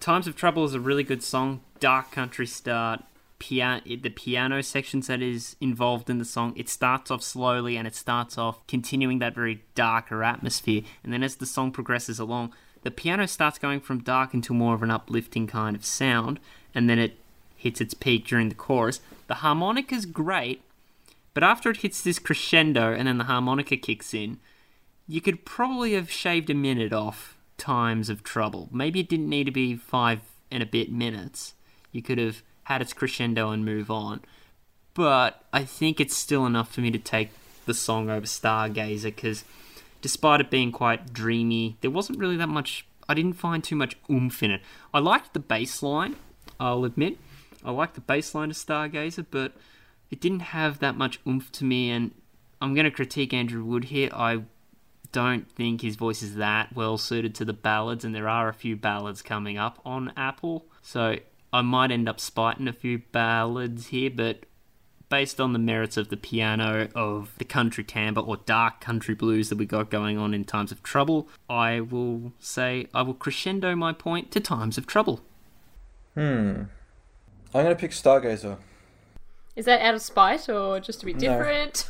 [0.00, 1.60] Times of Trouble is a really good song.
[1.80, 3.02] Dark country start.
[3.38, 6.52] The piano sections that is involved in the song.
[6.56, 10.82] It starts off slowly and it starts off continuing that very darker atmosphere.
[11.04, 14.74] And then as the song progresses along, the piano starts going from dark into more
[14.74, 16.40] of an uplifting kind of sound.
[16.74, 17.18] And then it
[17.56, 19.00] hits its peak during the chorus.
[19.26, 20.62] The harmonica's great,
[21.34, 24.38] but after it hits this crescendo and then the harmonica kicks in,
[25.06, 28.68] you could probably have shaved a minute off Times of Trouble.
[28.72, 30.20] Maybe it didn't need to be five
[30.50, 31.54] and a bit minutes.
[31.92, 34.20] You could have had its crescendo and move on.
[34.92, 37.30] But I think it's still enough for me to take
[37.64, 39.44] the song over Stargazer because
[40.00, 42.84] despite it being quite dreamy, there wasn't really that much.
[43.08, 44.62] I didn't find too much oomph in it.
[44.92, 46.16] I liked the bass line,
[46.58, 47.18] I'll admit.
[47.64, 49.52] I liked the bass line of Stargazer, but
[50.10, 51.90] it didn't have that much oomph to me.
[51.90, 52.10] And
[52.60, 54.10] I'm going to critique Andrew Wood here.
[54.12, 54.42] I
[55.12, 58.54] don't think his voice is that well suited to the ballads, and there are a
[58.54, 60.66] few ballads coming up on Apple.
[60.82, 61.18] So
[61.56, 64.44] I might end up spiting a few ballads here, but
[65.08, 69.48] based on the merits of the piano, of the country timbre or dark country blues
[69.48, 73.74] that we got going on in Times of Trouble, I will say I will crescendo
[73.74, 75.22] my point to Times of Trouble.
[76.14, 76.64] Hmm.
[77.54, 78.58] I'm gonna pick Stargazer.
[79.54, 81.20] Is that out of spite or just to be No.
[81.20, 81.88] different?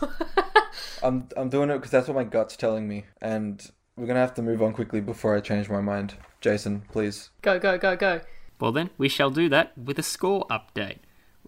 [1.02, 4.34] I'm I'm doing it because that's what my gut's telling me, and we're gonna have
[4.34, 6.14] to move on quickly before I change my mind.
[6.40, 7.30] Jason, please.
[7.42, 8.20] go, go, go, go.
[8.58, 10.98] Well, then we shall do that with a score update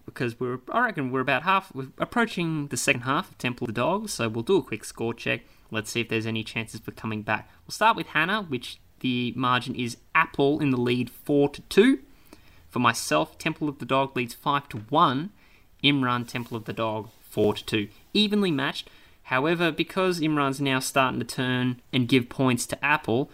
[0.04, 3.74] because we're I reckon we're about half we're approaching the second half of Temple of
[3.74, 5.42] the Dog, so we'll do a quick score check.
[5.70, 7.48] Let's see if there's any chances for coming back.
[7.66, 12.00] We'll start with Hannah, which the margin is Apple in the lead four to two.
[12.68, 15.30] For myself, Temple of the Dog leads five to one.
[15.82, 18.90] Imran Temple of the Dog four to two, evenly matched.
[19.24, 23.30] However, because Imran's now starting to turn and give points to Apple,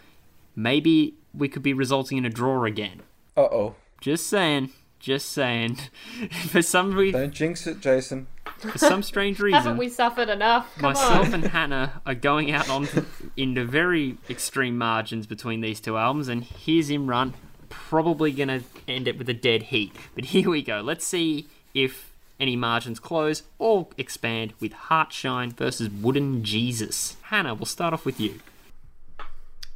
[0.56, 3.02] maybe we could be resulting in a draw again.
[3.36, 3.74] Uh oh.
[4.00, 4.70] Just saying.
[4.98, 5.78] Just saying.
[6.48, 7.20] for some reason.
[7.20, 8.26] Don't jinx it, Jason.
[8.58, 9.60] for some strange reason.
[9.62, 10.72] Haven't we suffered enough?
[10.74, 11.34] Come myself on.
[11.34, 12.88] and Hannah are going out on
[13.36, 17.34] into very extreme margins between these two albums, and here's Imran
[17.68, 19.94] probably gonna end it with a dead heat.
[20.14, 20.80] But here we go.
[20.80, 27.16] Let's see if any margins close or expand with Heartshine versus Wooden Jesus.
[27.22, 28.40] Hannah, we'll start off with you.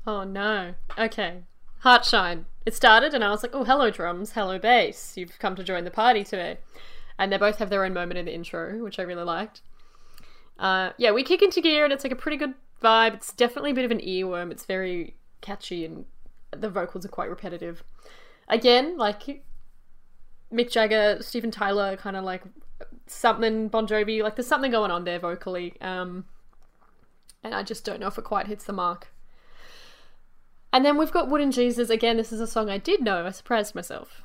[0.07, 0.75] Oh no.
[0.97, 1.43] Okay.
[1.85, 2.45] Heartshine.
[2.67, 5.17] It started and I was like, oh, hello drums, hello bass.
[5.17, 6.59] You've come to join the party today.
[7.19, 9.63] And they both have their own moment in the intro, which I really liked.
[10.59, 13.15] Uh, yeah, we kick into gear and it's like a pretty good vibe.
[13.15, 14.51] It's definitely a bit of an earworm.
[14.51, 16.05] It's very catchy and
[16.51, 17.85] the vocals are quite repetitive.
[18.49, 19.43] Again, like
[20.53, 22.43] Mick Jagger, Steven Tyler, kind of like
[23.07, 24.23] something Bon Jovi.
[24.23, 25.75] Like there's something going on there vocally.
[25.81, 26.25] Um,
[27.43, 29.09] and I just don't know if it quite hits the mark.
[30.73, 31.91] And then we've got Wooden Jesus.
[31.91, 33.27] Again, this is a song I did know.
[33.27, 34.23] I surprised myself.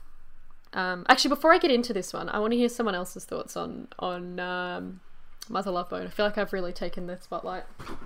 [0.73, 3.55] Um, actually, before I get into this one, I want to hear someone else's thoughts
[3.55, 5.01] on on um,
[5.49, 6.07] Mother Love Bone.
[6.07, 7.63] I feel like I've really taken the spotlight.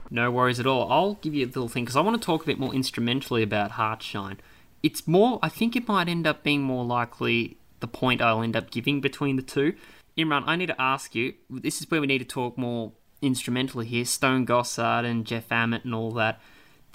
[0.10, 0.92] No worries at all.
[0.92, 3.42] I'll give you a little thing because I want to talk a bit more instrumentally
[3.42, 4.38] about Heartshine.
[4.84, 8.56] It's more, I think it might end up being more likely the point I'll end
[8.56, 9.76] up giving between the two.
[10.18, 13.86] Imran, I need to ask you this is where we need to talk more instrumentally
[13.86, 14.06] here.
[14.06, 16.40] Stone Gossard and Jeff Ament and all that.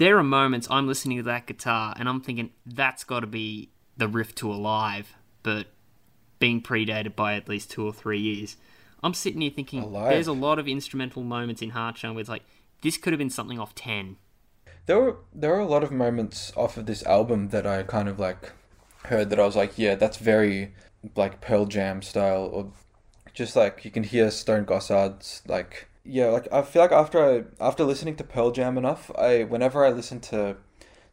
[0.02, 3.70] There are moments I'm listening to that guitar and I'm thinking that's got to be
[3.96, 5.68] the riff to Alive, but
[6.40, 8.56] being predated by at least two or three years.
[9.00, 10.10] I'm sitting here thinking Alive.
[10.10, 12.42] there's a lot of instrumental moments in Heartshine where it's like,
[12.80, 14.16] this could have been something off 10.
[14.86, 18.08] There were there were a lot of moments off of this album that I kind
[18.08, 18.50] of like
[19.04, 20.74] heard that I was like, yeah, that's very
[21.14, 22.72] like Pearl Jam style, or
[23.34, 27.64] just like you can hear Stone Gossard's like yeah, like I feel like after I
[27.64, 30.56] after listening to Pearl Jam enough, I whenever I listen to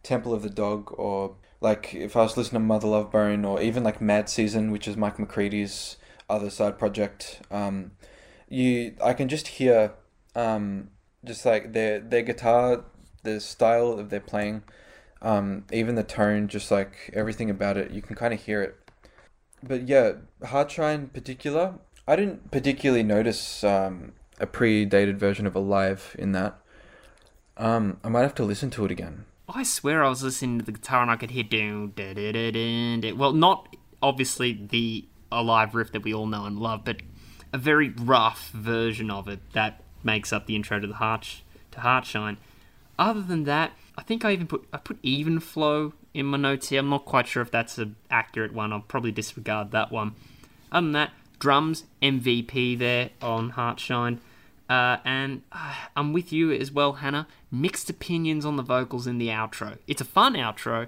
[0.04, 3.62] Temple of the Dog or like if I was listening to Mother Love Bone or
[3.62, 5.98] even like Mad Season, which is Mike McCready's
[6.30, 7.92] other side project, um,
[8.48, 9.94] you I can just hear
[10.36, 10.90] um,
[11.24, 12.86] just like their their guitar,
[13.24, 14.64] the style of their playing,
[15.22, 18.76] um, even the tone, just like everything about it, you can kind of hear it.
[19.62, 21.76] But yeah, Heartshine in particular,
[22.08, 26.60] I didn't particularly notice um, a predated version of Alive in that.
[27.58, 29.26] Um, I might have to listen to it again.
[29.48, 32.52] I swear I was listening to the guitar and I could hear da, da, da,
[32.52, 33.14] da, da.
[33.14, 36.98] well, not obviously the Alive riff that we all know and love, but
[37.54, 41.80] a very rough version of it that makes up the intro to the Heart to
[41.80, 42.38] Heartshine.
[42.98, 46.70] Other than that, I think I even put I put even flow in my notes
[46.70, 46.80] here.
[46.80, 48.74] I'm not quite sure if that's an accurate one.
[48.74, 50.16] I'll probably disregard that one.
[50.72, 54.20] Other than that, drums MVP there on Heartshine.
[54.70, 57.28] Uh, and uh, I'm with you as well, Hannah.
[57.52, 59.80] Mixed opinions on the vocals in the outro.
[59.88, 60.88] It's a fun outro,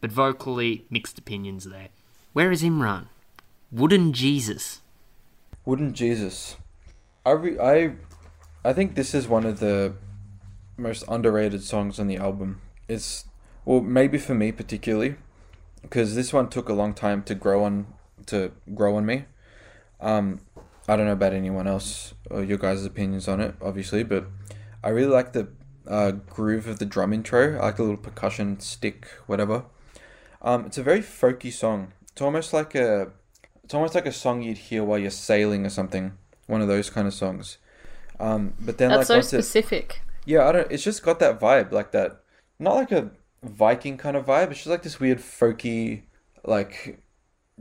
[0.00, 1.88] but vocally, mixed opinions there.
[2.34, 3.06] Where is Imran?
[3.70, 4.80] Wooden Jesus.
[5.64, 6.56] Wooden Jesus.
[7.24, 7.92] I re- I
[8.64, 9.94] I think this is one of the
[10.76, 12.60] most underrated songs on the album.
[12.88, 13.24] It's
[13.64, 15.16] well, maybe for me particularly,
[15.80, 17.86] because this one took a long time to grow on
[18.26, 19.24] to grow on me.
[20.00, 20.40] Um,
[20.88, 24.26] I don't know about anyone else or your guys' opinions on it, obviously, but
[24.82, 25.48] I really like the
[25.86, 27.58] uh, groove of the drum intro.
[27.58, 29.64] I like the little percussion stick, whatever.
[30.40, 31.92] Um, it's a very folky song.
[32.10, 33.12] It's almost like a
[33.64, 36.12] it's almost like a song you'd hear while you're sailing or something.
[36.46, 37.58] One of those kind of songs.
[38.18, 40.02] Um, but then That's like so once it, specific.
[40.24, 40.70] yeah, I don't.
[40.70, 42.20] It's just got that vibe, like that.
[42.58, 43.10] Not like a
[43.42, 44.50] Viking kind of vibe.
[44.50, 46.02] It's just like this weird folky,
[46.44, 47.01] like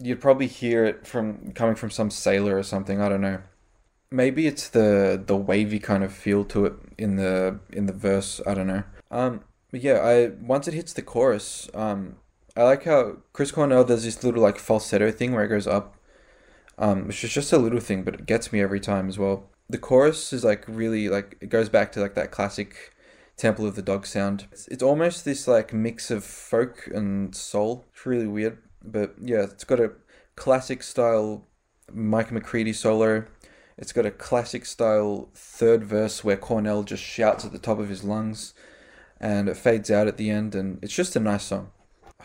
[0.02, 3.02] you'd probably hear it from coming from some sailor or something.
[3.02, 3.42] I don't know.
[4.12, 8.42] Maybe it's the the wavy kind of feel to it in the in the verse.
[8.46, 8.84] I don't know.
[9.10, 9.42] Um,
[9.72, 12.18] but yeah, I once it hits the chorus, um,
[12.56, 15.96] I like how Chris Cornell does this little like falsetto thing where it goes up.
[16.78, 19.50] Um, which is just a little thing, but it gets me every time as well.
[19.70, 22.92] The chorus is like really like it goes back to like that classic
[23.38, 24.46] Temple of the Dog sound.
[24.52, 27.86] It's, it's almost this like mix of folk and soul.
[27.92, 29.94] It's really weird, but yeah, it's got a
[30.36, 31.48] classic style
[31.92, 33.26] Mike McCready solo.
[33.78, 37.90] It's got a classic style third verse where Cornell just shouts at the top of
[37.90, 38.54] his lungs,
[39.20, 41.72] and it fades out at the end, and it's just a nice song.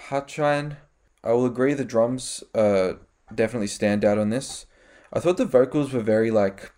[0.08, 0.76] Heartshine,
[1.24, 2.94] I will agree the drums uh
[3.34, 4.66] definitely stand out on this.
[5.12, 6.72] I thought the vocals were very like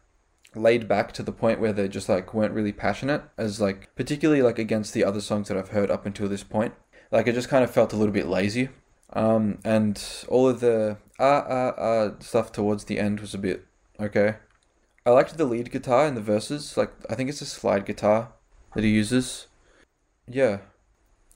[0.54, 4.42] laid back to the point where they just like weren't really passionate as like particularly
[4.42, 6.74] like against the other songs that I've heard up until this point.
[7.10, 8.70] Like it just kind of felt a little bit lazy.
[9.12, 13.66] Um and all of the ah ah ah stuff towards the end was a bit
[14.00, 14.36] okay.
[15.06, 16.76] I liked the lead guitar in the verses.
[16.76, 18.32] Like I think it's a slide guitar
[18.74, 19.46] that he uses.
[20.26, 20.58] Yeah.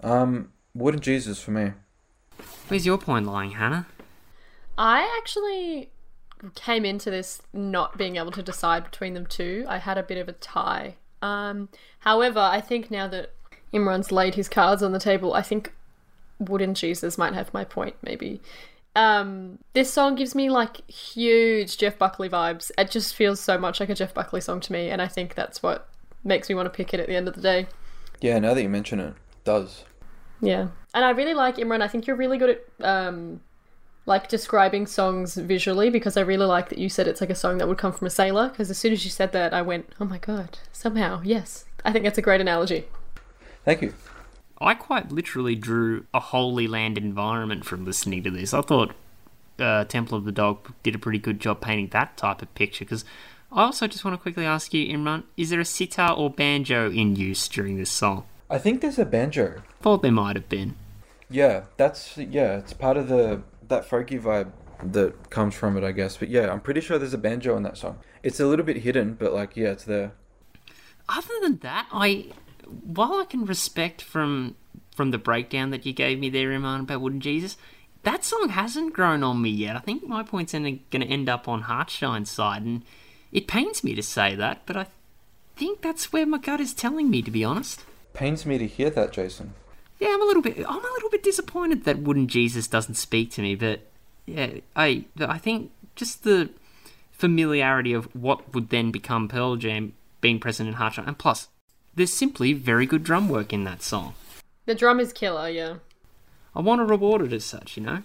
[0.03, 1.73] Um Wooden Jesus for me.
[2.69, 3.87] Where's your point lying, Hannah?
[4.79, 5.91] I actually
[6.55, 9.65] came into this not being able to decide between them two.
[9.69, 10.97] I had a bit of a tie.
[11.21, 11.69] Um,
[12.01, 13.33] however, I think now that
[13.73, 15.73] Imran's laid his cards on the table, I think
[16.49, 18.41] Wooden Jesus might have my point, maybe.
[18.95, 22.71] Um, this song gives me like huge Jeff Buckley vibes.
[22.77, 25.35] It just feels so much like a Jeff Buckley song to me, and I think
[25.35, 25.89] that's what
[26.25, 27.67] makes me want to pick it at the end of the day.
[28.21, 29.85] Yeah, now that you mention it, it does.
[30.41, 30.69] Yeah.
[30.95, 31.83] And I really like Imran.
[31.83, 33.41] I think you're really good at um
[34.05, 37.59] like describing songs visually because I really like that you said it's like a song
[37.59, 39.93] that would come from a sailor because as soon as you said that I went,
[40.01, 41.23] "Oh my god, somehow.
[41.25, 42.87] Yes." I think that's a great analogy.
[43.65, 43.95] Thank you.
[44.63, 48.55] I quite literally drew a Holy Land environment from listening to this.
[48.55, 48.95] I thought
[49.59, 52.85] uh, Temple of the Dog did a pretty good job painting that type of picture.
[52.85, 53.05] Because
[53.51, 56.91] I also just want to quickly ask you, Imran, is there a sitar or banjo
[56.91, 58.25] in use during this song?
[58.49, 59.63] I think there's a banjo.
[59.81, 60.77] Thought there might have been.
[61.31, 64.53] Yeah, that's yeah, it's part of the that folky vibe
[64.83, 66.19] that comes from it, I guess.
[66.19, 67.99] But yeah, I'm pretty sure there's a banjo in that song.
[68.23, 70.13] It's a little bit hidden, but like yeah, it's there.
[71.09, 72.27] Other than that, I
[72.85, 74.57] while I can respect from
[74.95, 77.57] from the breakdown that you gave me there, Imran, about Wooden Jesus,
[78.03, 79.75] that song hasn't grown on me yet.
[79.77, 82.83] I think my point's are going to end up on Heartshine's side, and
[83.31, 84.87] it pains me to say that, but I
[85.57, 87.85] think that's where my gut is telling me, to be honest.
[88.13, 89.55] Pains me to hear that, Jason.
[89.99, 90.59] Yeah, I'm a little bit.
[90.59, 93.81] I'm a little bit disappointed that Wooden Jesus doesn't speak to me, but
[94.27, 96.51] yeah, I I think just the
[97.13, 101.49] familiarity of what would then become Pearl Jam being present in Heartshine, and plus,
[101.95, 104.15] there's simply very good drum work in that song.
[104.67, 105.77] The drum is killer, yeah.
[106.55, 108.03] I want to reward it as such, you know.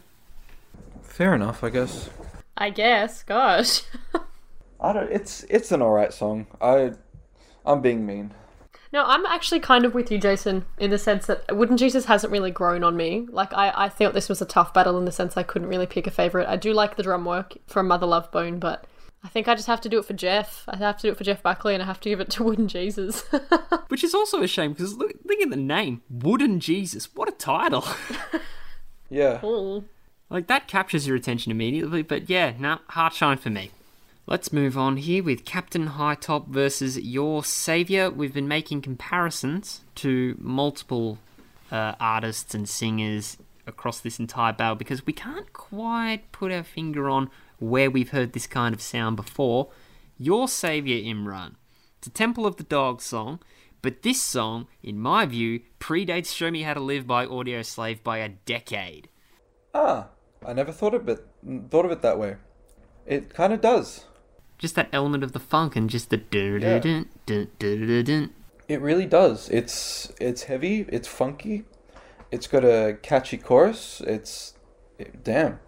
[1.01, 2.09] Fair enough, I guess.
[2.57, 3.23] I guess.
[3.23, 3.81] Gosh.
[4.79, 5.11] I don't.
[5.11, 6.47] It's it's an alright song.
[6.61, 6.93] I
[7.65, 8.33] I'm being mean.
[8.93, 12.31] No, I'm actually kind of with you, Jason, in the sense that Wooden Jesus hasn't
[12.31, 13.27] really grown on me.
[13.29, 15.85] Like, I, I thought this was a tough battle in the sense I couldn't really
[15.85, 16.47] pick a favourite.
[16.47, 18.85] I do like the drum work from Mother Love Bone, but
[19.23, 20.63] I think I just have to do it for Jeff.
[20.67, 22.43] I have to do it for Jeff Buckley, and I have to give it to
[22.43, 23.21] Wooden Jesus.
[23.87, 27.13] Which is also a shame because look, look at the name Wooden Jesus.
[27.15, 27.85] What a title!
[29.09, 29.43] Yeah.
[29.45, 29.85] Ooh.
[30.29, 33.71] like, that captures your attention immediately, but yeah, no, nah, Heartshine for me.
[34.25, 38.09] Let's move on here with Captain Hightop versus Your Savior.
[38.09, 41.19] We've been making comparisons to multiple
[41.71, 47.09] uh, artists and singers across this entire battle because we can't quite put our finger
[47.09, 47.29] on
[47.59, 49.69] where we've heard this kind of sound before.
[50.17, 51.55] Your Savior Imran.
[51.97, 53.39] It's a Temple of the Dog song,
[53.81, 58.17] but this song, in my view, predates Show Me How to Live by Audioslave by
[58.19, 59.09] a decade.
[59.73, 60.07] Ah,
[60.45, 61.25] I never thought of it
[61.69, 62.37] thought of it that way.
[63.05, 64.05] It kind of does.
[64.57, 66.79] Just that element of the funk and just the dun Yeah.
[66.79, 68.33] dun dun dun dun.
[68.67, 69.49] It really does.
[69.49, 70.85] It's it's heavy.
[70.89, 71.65] It's funky.
[72.31, 74.01] It's got a catchy chorus.
[74.01, 74.53] It's
[75.23, 75.59] damn.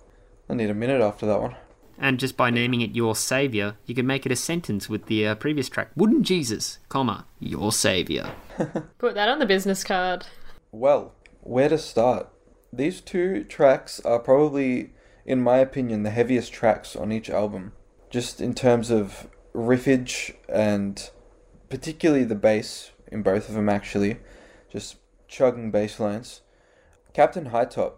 [0.49, 1.55] I need a minute after that one.
[1.99, 5.27] And just by naming it Your Savior, you can make it a sentence with the
[5.27, 5.91] uh, previous track.
[5.97, 8.31] Wooden Jesus, comma, Your Savior.
[8.97, 10.25] Put that on the business card.
[10.71, 12.29] Well, where to start?
[12.71, 14.91] These two tracks are probably,
[15.25, 17.73] in my opinion, the heaviest tracks on each album.
[18.09, 21.09] Just in terms of riffage and
[21.69, 24.17] particularly the bass in both of them, actually.
[24.71, 24.97] Just
[25.27, 26.41] chugging bass lines.
[27.13, 27.93] Captain Hightop,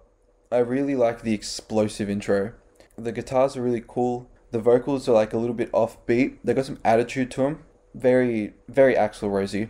[0.51, 2.53] I really like the explosive intro.
[2.97, 4.29] The guitars are really cool.
[4.51, 6.37] The vocals are like a little bit offbeat.
[6.43, 7.63] They got some attitude to them.
[7.93, 9.69] very very Axl Rosy.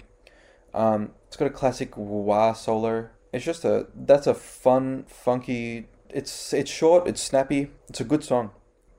[0.73, 3.09] Um, it's got a classic wah solo.
[3.33, 5.87] It's just a that's a fun, funky.
[6.09, 7.07] It's it's short.
[7.07, 7.71] It's snappy.
[7.89, 8.51] It's a good song.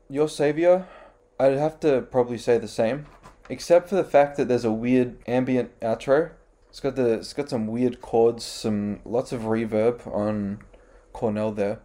[0.09, 0.87] Your Savior,
[1.39, 3.07] I'd have to probably say the same,
[3.49, 6.31] except for the fact that there's a weird ambient outro.
[6.69, 10.61] It's got the it's got some weird chords, some lots of reverb on
[11.13, 11.81] Cornell there,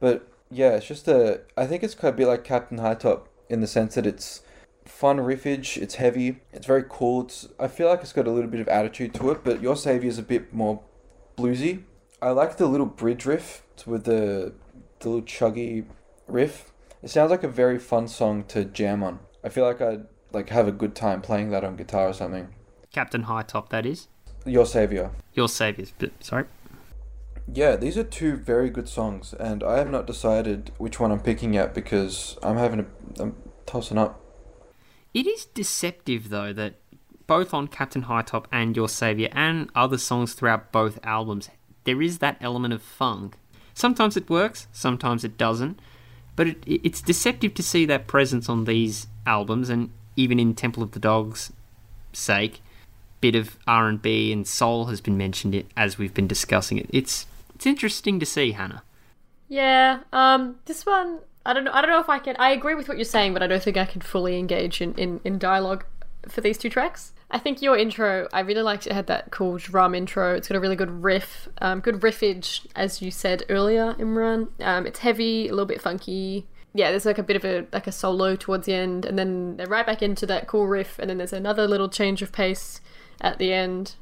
[0.00, 1.40] but yeah, it's just a.
[1.56, 4.42] I think it's quite a bit like Captain High Top in the sense that it's
[4.84, 5.76] fun riffage.
[5.76, 6.40] It's heavy.
[6.52, 7.22] It's very cool.
[7.22, 7.48] It's.
[7.58, 10.08] I feel like it's got a little bit of attitude to it, but Your Savior
[10.08, 10.82] is a bit more
[11.36, 11.82] bluesy.
[12.22, 14.54] I like the little bridge riff with the
[15.00, 15.84] the little chuggy
[16.26, 16.72] riff.
[17.02, 19.20] It sounds like a very fun song to jam on.
[19.44, 22.48] I feel like I'd like have a good time playing that on guitar or something.
[22.92, 24.08] Captain High Top, that is.
[24.44, 25.10] Your Savior.
[25.34, 25.92] Your saviors.
[25.98, 26.46] But, sorry.
[27.52, 31.20] Yeah, these are two very good songs, and I have not decided which one I'm
[31.20, 32.86] picking yet because I'm having a
[33.22, 33.36] I'm
[33.66, 34.20] tossing up.
[35.14, 36.74] It is deceptive though that
[37.26, 41.48] both on Captain Hightop and Your Savior and other songs throughout both albums,
[41.84, 43.36] there is that element of funk.
[43.74, 45.78] Sometimes it works, sometimes it doesn't,
[46.34, 50.82] but it, it's deceptive to see that presence on these albums and even in Temple
[50.82, 51.52] of the Dog's
[52.12, 52.60] sake,
[53.20, 56.88] bit of R&B and soul has been mentioned as we've been discussing it.
[56.90, 57.26] It's
[57.66, 58.84] it's interesting to see, Hannah.
[59.48, 61.72] Yeah, um, this one I don't know.
[61.72, 62.36] I don't know if I can.
[62.38, 64.94] I agree with what you're saying, but I don't think I can fully engage in,
[64.94, 65.84] in, in dialogue
[66.28, 67.12] for these two tracks.
[67.30, 68.92] I think your intro, I really liked it.
[68.92, 70.34] had that cool drum intro.
[70.34, 74.48] It's got a really good riff, um, good riffage, as you said earlier, Imran.
[74.60, 76.46] Um, it's heavy, a little bit funky.
[76.72, 79.56] Yeah, there's like a bit of a like a solo towards the end, and then
[79.56, 82.80] they're right back into that cool riff, and then there's another little change of pace
[83.20, 83.96] at the end,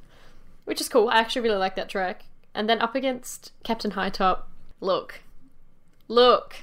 [0.65, 1.09] which is cool.
[1.09, 2.25] I actually really like that track.
[2.55, 4.49] And then up against Captain High Top,
[4.81, 5.21] look,
[6.09, 6.57] look.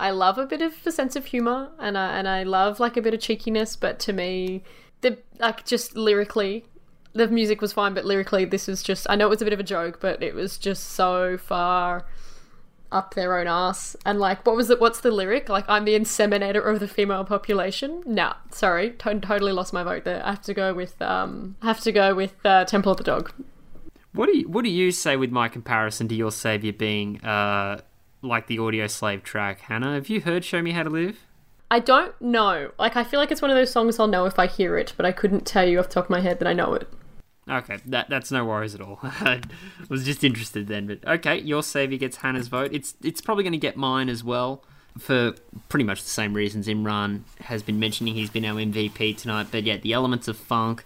[0.00, 2.96] I love a bit of a sense of humor, and I and I love like
[2.96, 3.74] a bit of cheekiness.
[3.74, 4.62] But to me,
[5.00, 6.64] the like just lyrically,
[7.12, 9.06] the music was fine, but lyrically, this was just.
[9.10, 12.06] I know it was a bit of a joke, but it was just so far
[12.90, 13.96] up their own ass.
[14.06, 14.80] And like, what was it?
[14.80, 15.48] What's the lyric?
[15.48, 18.02] Like, I'm the inseminator of the female population.
[18.06, 20.24] Nah, sorry, to- totally lost my vote there.
[20.24, 23.04] I have to go with um, I have to go with uh, Temple of the
[23.04, 23.32] Dog.
[24.18, 27.82] What do you what do you say with my comparison to Your Savior being uh
[28.20, 29.94] like the Audioslave track, Hannah?
[29.94, 31.20] Have you heard Show Me How to Live?
[31.70, 32.72] I don't know.
[32.80, 34.92] Like, I feel like it's one of those songs I'll know if I hear it,
[34.96, 36.88] but I couldn't tell you off the top of my head that I know it.
[37.48, 38.98] Okay, that that's no worries at all.
[39.02, 39.40] I
[39.88, 42.70] was just interested then, but okay, your savior gets Hannah's vote.
[42.72, 44.64] It's it's probably going to get mine as well
[44.98, 45.36] for
[45.68, 46.66] pretty much the same reasons.
[46.66, 50.84] Imran has been mentioning he's been our MVP tonight, but yeah, the elements of funk.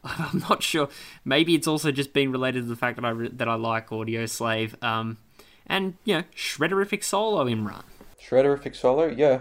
[0.04, 0.88] I'm not sure.
[1.24, 3.88] Maybe it's also just been related to the fact that I re- that I like
[3.88, 4.82] Audioslave.
[4.82, 5.18] Um,
[5.66, 7.84] and you know, shredderific solo Imran.
[8.20, 9.40] Shredderific solo, yeah.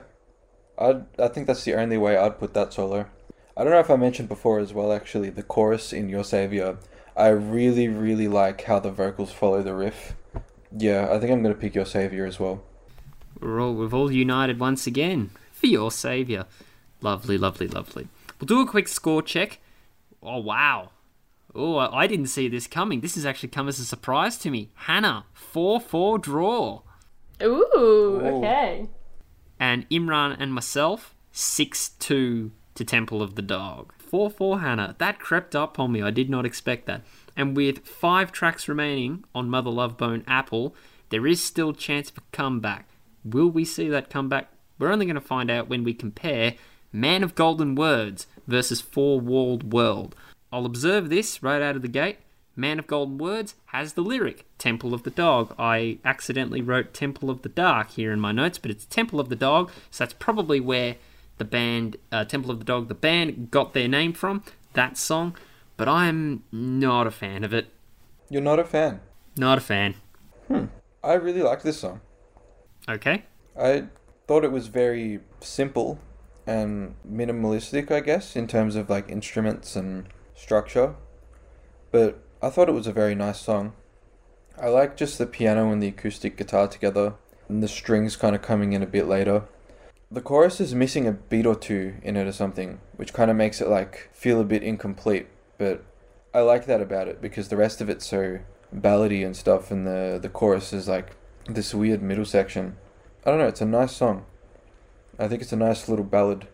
[0.77, 3.05] I I think that's the only way I'd put that solo.
[3.57, 4.93] I don't know if I mentioned before as well.
[4.93, 6.77] Actually, the chorus in Your Savior,
[7.15, 10.15] I really really like how the vocals follow the riff.
[10.75, 12.63] Yeah, I think I'm gonna pick Your Savior as well.
[13.39, 16.45] We're all we've all united once again for your savior.
[17.01, 18.07] Lovely, lovely, lovely.
[18.39, 19.59] We'll do a quick score check.
[20.21, 20.91] Oh wow.
[21.55, 23.01] Oh, I I didn't see this coming.
[23.01, 24.69] This has actually come as a surprise to me.
[24.73, 26.81] Hannah, 4 4 draw.
[27.41, 28.87] Ooh, okay.
[29.59, 33.93] And Imran and myself, 6 2 to Temple of the Dog.
[33.97, 34.95] 4 4 Hannah.
[34.99, 36.01] That crept up on me.
[36.01, 37.01] I did not expect that.
[37.35, 40.75] And with five tracks remaining on Mother Love Bone Apple,
[41.09, 42.87] there is still chance for comeback.
[43.23, 44.51] Will we see that comeback?
[44.77, 46.55] We're only going to find out when we compare
[46.91, 50.15] Man of Golden Words versus Four Walled World.
[50.51, 52.17] I'll observe this right out of the gate.
[52.55, 55.55] Man of Golden Words has the lyric Temple of the Dog.
[55.57, 59.29] I accidentally wrote Temple of the Dark here in my notes, but it's Temple of
[59.29, 60.97] the Dog, so that's probably where
[61.37, 64.43] the band uh, Temple of the Dog, the band, got their name from.
[64.73, 65.35] That song,
[65.77, 67.67] but I'm not a fan of it.
[68.29, 68.99] You're not a fan.
[69.37, 69.95] Not a fan.
[70.47, 70.65] Hmm.
[71.03, 72.01] I really like this song.
[72.89, 73.23] Okay.
[73.57, 73.85] I
[74.27, 75.97] thought it was very simple
[76.49, 80.95] and minimalistic, I guess, in terms of like instruments and structure.
[81.91, 83.73] But I thought it was a very nice song.
[84.59, 87.13] I like just the piano and the acoustic guitar together,
[87.47, 89.43] and the strings kind of coming in a bit later.
[90.11, 93.37] The chorus is missing a beat or two in it or something, which kind of
[93.37, 95.27] makes it like feel a bit incomplete.
[95.59, 95.83] But
[96.33, 98.39] I like that about it because the rest of it's so
[98.75, 102.77] ballady and stuff, and the the chorus is like this weird middle section.
[103.23, 103.47] I don't know.
[103.47, 104.25] It's a nice song.
[105.19, 106.47] I think it's a nice little ballad.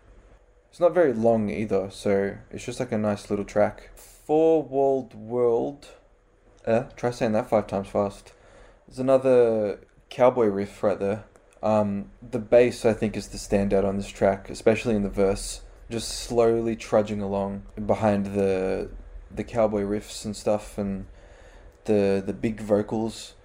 [0.71, 3.91] It's not very long either, so it's just like a nice little track.
[3.95, 5.89] Four Walled World.
[6.65, 8.33] Uh, try saying that five times fast.
[8.87, 11.25] There's another cowboy riff right there.
[11.61, 15.61] Um, the bass I think is the standout on this track, especially in the verse.
[15.89, 18.89] just slowly trudging along behind the
[19.29, 21.05] the cowboy riffs and stuff and
[21.85, 23.35] the the big vocals.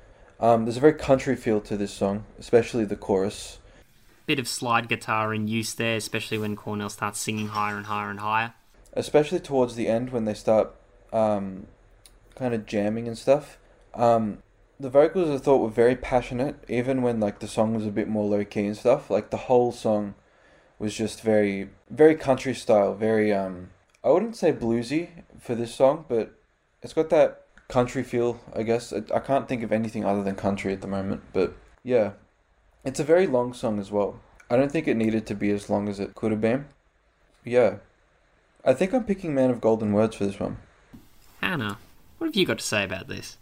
[0.41, 3.59] Um, there's a very country feel to this song, especially the chorus.
[4.31, 8.11] Bit of slide guitar in use there, especially when Cornell starts singing higher and higher
[8.11, 8.55] and higher.
[8.93, 10.73] especially towards the end when they start
[11.13, 11.67] um,
[12.37, 13.59] kind of jamming and stuff.
[13.93, 14.39] Um,
[14.79, 18.07] the vocals I thought were very passionate, even when like the song was a bit
[18.07, 19.11] more low key and stuff.
[19.11, 20.15] Like the whole song
[20.79, 22.95] was just very, very country style.
[22.95, 23.71] Very, um,
[24.05, 25.09] I wouldn't say bluesy
[25.41, 26.39] for this song, but
[26.83, 28.41] it's got that country feel.
[28.55, 31.55] I guess I, I can't think of anything other than country at the moment, but
[31.83, 32.13] yeah,
[32.85, 34.21] it's a very long song as well.
[34.49, 36.67] I don't think it needed to be as long as it could have been.
[37.45, 37.77] Yeah,
[38.65, 40.59] I think I'm picking Man of Golden Words for this one.
[41.41, 41.79] Hannah,
[42.19, 43.39] what have you got to say about this?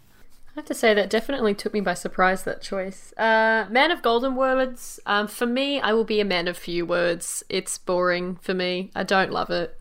[0.50, 3.12] I have to say that definitely took me by surprise that choice.
[3.16, 4.98] Uh, man of golden words.
[5.06, 7.44] Um, for me, I will be a man of few words.
[7.48, 8.90] It's boring for me.
[8.94, 9.78] I don't love it.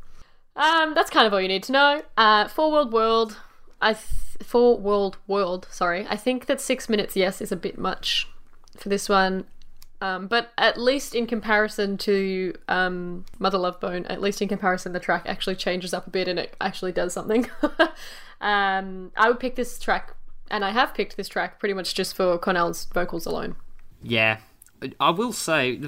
[0.55, 2.01] Um, that's kind of all you need to know.
[2.16, 3.38] Uh, four world world.
[3.82, 4.05] I th-
[4.41, 5.68] four world world.
[5.72, 7.16] Sorry, I think that six minutes.
[7.16, 8.28] Yes, is a bit much
[8.80, 9.46] for this one.
[10.00, 14.94] Um, but at least in comparison to um, Mother Love Bone, at least in comparison,
[14.94, 17.50] the track actually changes up a bit and it actually does something.
[18.42, 20.14] um, I would pick this track,
[20.52, 23.56] and I have picked this track pretty much just for Cornell's vocals alone.
[24.04, 24.38] Yeah,
[25.00, 25.82] I will say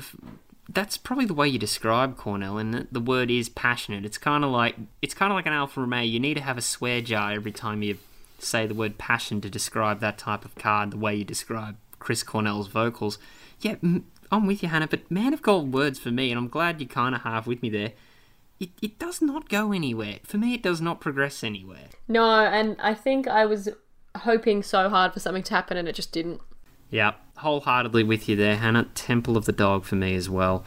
[0.68, 4.06] that's probably the way you describe Cornell, and the, the word is passionate.
[4.06, 6.02] It's kind of like it's kind of like an Alfa Romeo.
[6.02, 8.00] You need to have a swear jar every time you
[8.40, 10.88] say the word passion to describe that type of car.
[10.88, 13.20] The way you describe Chris Cornell's vocals.
[13.62, 13.76] Yeah,
[14.32, 14.88] I'm with you, Hannah.
[14.88, 17.62] But Man of Gold words for me, and I'm glad you're kind of half with
[17.62, 17.94] me there.
[18.60, 20.20] It, it does not go anywhere.
[20.24, 21.90] For me, it does not progress anywhere.
[22.08, 23.70] No, and I think I was
[24.18, 26.42] hoping so hard for something to happen and it just didn't.
[26.90, 28.86] Yeah, wholeheartedly with you there, Hannah.
[28.96, 30.66] Temple of the Dog for me as well.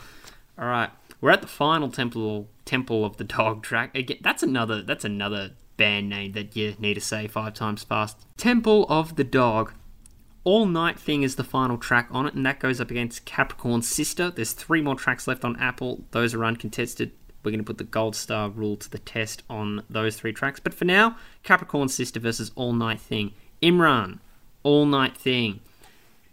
[0.58, 3.94] All right, we're at the final Temple Temple of the Dog track.
[3.96, 8.18] Again, that's another that's another band name that you need to say five times fast.
[8.36, 9.72] Temple of the Dog.
[10.44, 13.82] All Night Thing is the final track on it, and that goes up against Capricorn
[13.82, 14.30] Sister.
[14.30, 16.04] There's three more tracks left on Apple.
[16.10, 17.12] Those are uncontested.
[17.42, 20.58] We're going to put the gold star rule to the test on those three tracks.
[20.58, 23.32] But for now, Capricorn Sister versus All Night Thing.
[23.62, 24.18] Imran,
[24.62, 25.60] All Night Thing.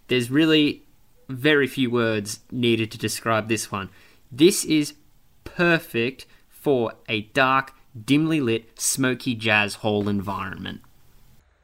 [0.08, 0.84] There's really
[1.28, 3.90] very few words needed to describe this one.
[4.32, 4.96] This is
[5.44, 7.74] perfect for a dark,
[8.06, 10.82] dimly lit, smoky jazz hall environment.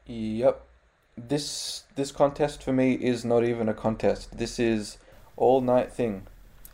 [0.06, 0.65] Yep.
[1.16, 4.36] This this contest for me is not even a contest.
[4.36, 4.98] This is
[5.36, 6.26] all night thing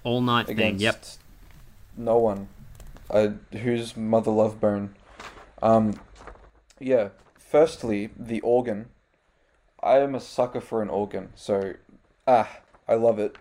[0.05, 1.05] All night thing, yep.
[1.97, 2.49] no one.
[3.09, 4.95] Uh, who's Mother Love Bone?
[5.61, 6.01] Um,
[6.80, 7.11] yeah.
[7.38, 8.86] Firstly, the organ.
[9.82, 11.74] I am a sucker for an organ, so
[12.26, 12.49] ah,
[12.88, 13.36] I love it.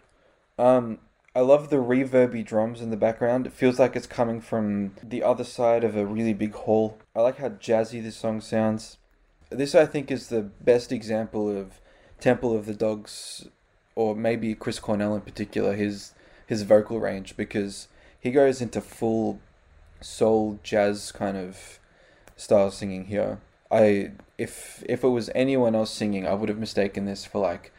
[0.58, 1.00] Um,
[1.36, 3.48] I love the reverby drums in the background.
[3.48, 6.98] It feels like it's coming from the other side of a really big hall.
[7.16, 8.98] I like how jazzy this song sounds.
[9.52, 11.80] This, I think, is the best example of
[12.20, 13.48] Temple of the Dogs,
[13.96, 16.14] or maybe Chris Cornell in particular, his
[16.48, 17.88] his vocal range because
[18.20, 19.40] he goes into full
[20.02, 21.80] soul jazz kind of
[22.36, 23.40] style singing here.
[23.72, 27.72] I if if it was anyone else singing, I would have mistaken this for like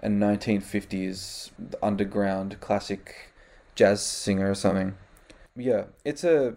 [0.00, 1.50] a 1950s
[1.82, 3.32] underground classic
[3.74, 4.94] jazz singer or something.
[5.56, 6.54] Yeah, it's a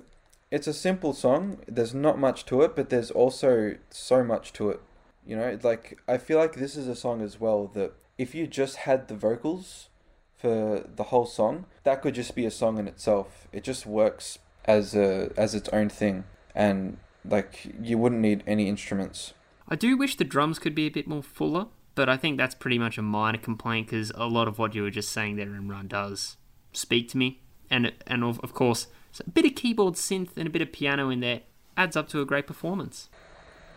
[0.52, 1.60] it's a simple song.
[1.68, 4.82] There's not much to it, but there's also so much to it.
[5.26, 8.48] You know, like I feel like this is a song as well that if you
[8.48, 9.90] just had the vocals
[10.38, 13.48] for the whole song, that could just be a song in itself.
[13.52, 18.68] It just works as a as its own thing and like you wouldn't need any
[18.68, 19.34] instruments.
[19.68, 22.56] I do wish the drums could be a bit more fuller, but I think that's
[22.56, 25.46] pretty much a minor complaint because a lot of what you were just saying there
[25.46, 26.38] Imran does
[26.74, 27.40] speak to me.
[27.70, 28.88] And, and of, of course,
[29.20, 31.42] a bit of keyboard synth and a bit of piano in there
[31.76, 33.10] adds up to a great performance.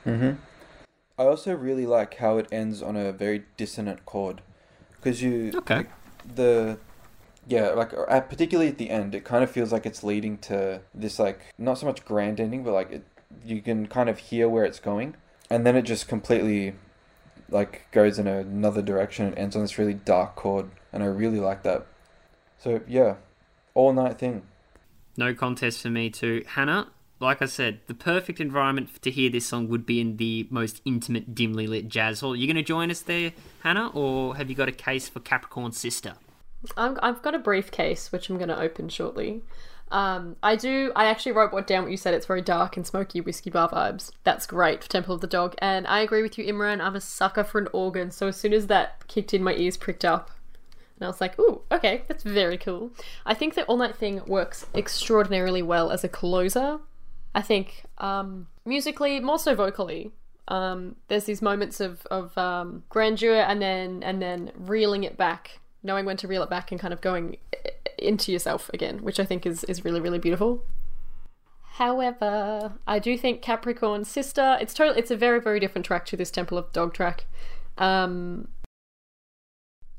[0.07, 0.32] Mm-hmm.
[1.18, 4.43] I also really like how it ends on a very dissonant chord,
[4.93, 5.87] because you Okay.
[6.35, 6.78] the
[7.47, 10.80] yeah like uh, particularly at the end, it kind of feels like it's leading to
[10.95, 13.05] this like not so much grand ending, but like it,
[13.45, 15.14] you can kind of hear where it's going,
[15.49, 16.74] and then it just completely
[17.49, 21.41] like goes in another direction and ends on this really dark chord, and I really
[21.41, 21.87] like that.
[22.59, 23.16] So yeah,
[23.74, 24.43] all night thing.
[25.17, 26.45] No contest for me too.
[26.47, 26.89] Hannah,
[27.21, 30.81] like I said, the perfect environment to hear this song would be in the most
[30.85, 32.35] intimate, dimly lit jazz hall.
[32.35, 35.73] You're going to join us there, Hannah, or have you got a case for Capricorn
[35.73, 36.15] Sister?
[36.77, 39.43] I'm, I've got a briefcase which I'm going to open shortly.
[39.91, 40.93] Um, I do.
[40.97, 42.15] I actually wrote what down what you said.
[42.15, 44.11] It's very dark and smoky whiskey bar vibes.
[44.25, 46.81] That's great for Temple of the Dog, and I agree with you, Imran.
[46.81, 48.11] I'm a sucker for an organ.
[48.11, 50.31] So as soon as that kicked in, my ears pricked up.
[50.97, 52.90] And I was like, ooh, okay, that's very cool.
[53.26, 56.78] I think the All Night Thing works extraordinarily well as a closer.
[57.34, 60.12] I think um, musically, more so vocally,
[60.49, 65.61] um, there's these moments of, of um, grandeur and then and then reeling it back,
[65.82, 67.38] knowing when to reel it back and kind of going
[67.99, 70.64] into yourself again, which I think is, is really, really beautiful.
[71.62, 76.16] However, I do think Capricorn Sister, it's totally it's a very, very different track to
[76.16, 77.24] this Temple of Dog track.
[77.78, 78.47] Um,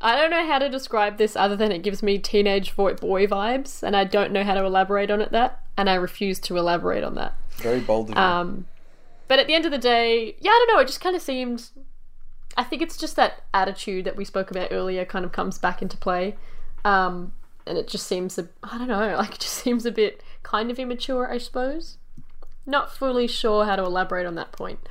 [0.06, 3.26] I don't know how to describe this other than it gives me teenage boy, boy
[3.26, 6.58] vibes, and I don't know how to elaborate on it that, and I refuse to
[6.58, 7.34] elaborate on that.
[7.56, 8.22] Very bold of you.
[8.22, 8.68] Um,
[9.28, 10.80] but at the end of the day, yeah, I don't know.
[10.80, 11.70] It just kind of seemed.
[12.56, 15.82] I think it's just that attitude that we spoke about earlier kind of comes back
[15.82, 16.36] into play,
[16.86, 17.34] um,
[17.66, 20.70] and it just seems a, I don't know, like it just seems a bit kind
[20.70, 21.98] of immature, I suppose.
[22.68, 24.88] Not fully sure how to elaborate on that point.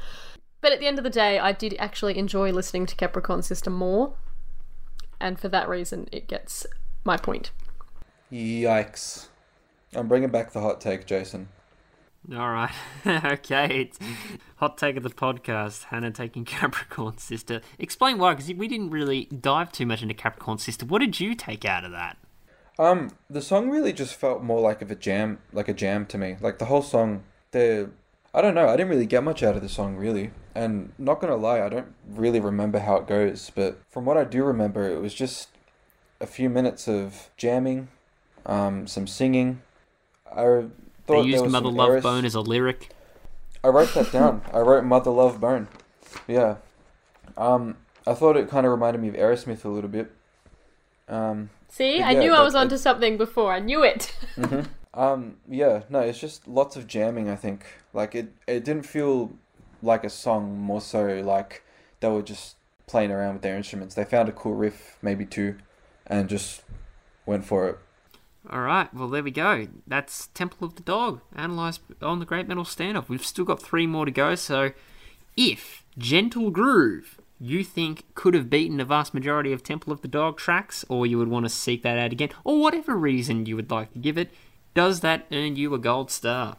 [0.61, 3.71] But at the end of the day, I did actually enjoy listening to Capricorn Sister
[3.71, 4.15] more,
[5.21, 6.67] and for that reason, it gets
[7.05, 7.51] my point.
[8.33, 9.29] Yikes.
[9.95, 11.49] I'm bringing back the hot take, Jason.
[12.33, 12.73] All right.
[13.07, 13.81] okay.
[13.83, 13.99] It's
[14.57, 15.85] hot take of the podcast.
[15.85, 17.61] Hannah taking Capricorn Sister.
[17.79, 20.87] Explain why, because we didn't really dive too much into Capricorn Sister.
[20.87, 22.17] What did you take out of that?
[22.79, 26.19] Um, the song really just felt more like of a jam, like a jam to
[26.19, 26.37] me.
[26.41, 27.91] Like the whole song, the
[28.35, 30.33] I don't know, I didn't really get much out of the song really.
[30.55, 34.25] And not gonna lie, I don't really remember how it goes, but from what I
[34.25, 35.49] do remember, it was just
[36.21, 37.89] a few minutes of jamming,
[38.47, 39.63] um, some singing.
[40.31, 40.71] I thought
[41.07, 42.91] They there used was Mother Love Eris- Bone as a lyric.
[43.63, 44.43] I wrote that down.
[44.53, 45.69] I wrote Mother Love Bone.
[46.29, 46.57] Yeah.
[47.37, 47.77] Um,
[48.07, 50.11] I thought it kind of reminded me of Aerosmith a little bit.
[51.09, 53.53] Um, See, But I yeah, knew I was onto something before.
[53.53, 54.15] I knew it.
[54.95, 57.67] Um, yeah, no, it's just lots of jamming, I think.
[57.93, 59.33] Like it it didn't feel
[59.83, 61.63] like a song, more so like
[62.01, 63.95] they were just playing around with their instruments.
[63.95, 65.57] They found a cool riff, maybe two,
[66.07, 66.63] and just
[67.27, 67.79] went for it.
[68.51, 68.93] All right.
[68.93, 69.69] Well, there we go.
[69.87, 73.09] That's Temple of the Dog, analysed on the Great Metal Standoff.
[73.09, 74.35] We've still got three more to go.
[74.35, 74.73] So,
[75.37, 80.09] if Gentle Groove you think could have beaten the vast majority of Temple of the
[80.09, 83.57] Dog tracks, or you would want to seek that out again, or whatever reason you
[83.57, 84.31] would like to give it,
[84.75, 86.57] does that earn you a gold star?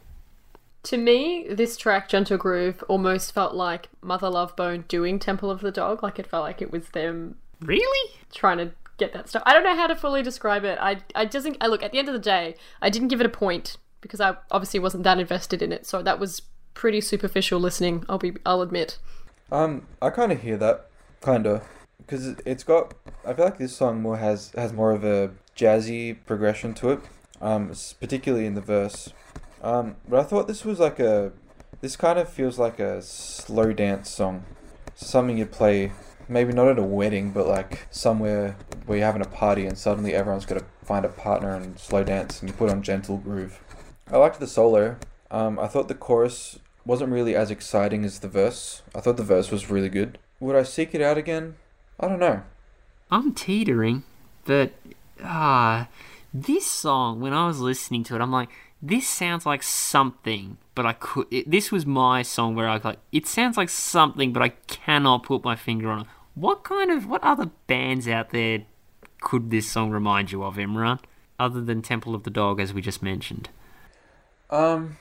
[0.84, 5.61] To me, this track, Gentle Groove, almost felt like Mother Love Bone doing Temple of
[5.61, 6.03] the Dog.
[6.03, 8.11] Like it felt like it was them Really?
[8.34, 9.41] trying to get that stuff.
[9.45, 10.78] I don't know how to fully describe it.
[10.80, 11.57] I I doesn't.
[11.59, 14.22] I look at the end of the day, I didn't give it a point because
[14.22, 15.86] I obviously wasn't that invested in it.
[15.88, 16.43] So that was
[16.76, 18.05] pretty superficial listening.
[18.07, 18.34] I'll be.
[18.45, 18.99] I'll admit.
[19.51, 20.88] Um, I kind of hear that,
[21.22, 21.63] kind of,
[21.97, 22.93] because it's got.
[23.26, 26.99] I feel like this song more has has more of a jazzy progression to it,
[27.41, 29.13] um, particularly in the verse.
[29.61, 31.31] Um, but I thought this was like a.
[31.81, 34.45] This kind of feels like a slow dance song,
[34.95, 35.91] something you'd play
[36.27, 38.55] maybe not at a wedding, but like somewhere
[38.86, 42.03] where you're having a party and suddenly everyone's got to find a partner and slow
[42.03, 43.59] dance, and you put on gentle groove.
[44.11, 44.97] I liked the solo.
[45.31, 48.83] Um, I thought the chorus wasn't really as exciting as the verse.
[48.93, 50.19] I thought the verse was really good.
[50.39, 51.55] Would I seek it out again?
[51.99, 52.43] I don't know.
[53.09, 54.03] I'm teetering,
[54.45, 54.73] but
[55.23, 55.88] ah,
[56.36, 58.49] this song when I was listening to it, I'm like,
[58.81, 61.27] this sounds like something, but I could.
[61.31, 64.49] It, this was my song where I was like, it sounds like something, but I
[64.67, 66.07] cannot put my finger on it.
[66.36, 68.63] What kind of what other bands out there
[69.21, 70.99] could this song remind you of, Imran?
[71.39, 73.49] Other than Temple of the Dog, as we just mentioned.
[74.49, 74.97] Um,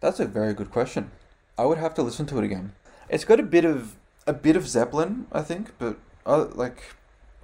[0.00, 1.10] that's a very good question.
[1.58, 2.72] I would have to listen to it again.
[3.08, 3.96] It's got a bit of
[4.26, 6.94] a bit of Zeppelin, I think, but uh, like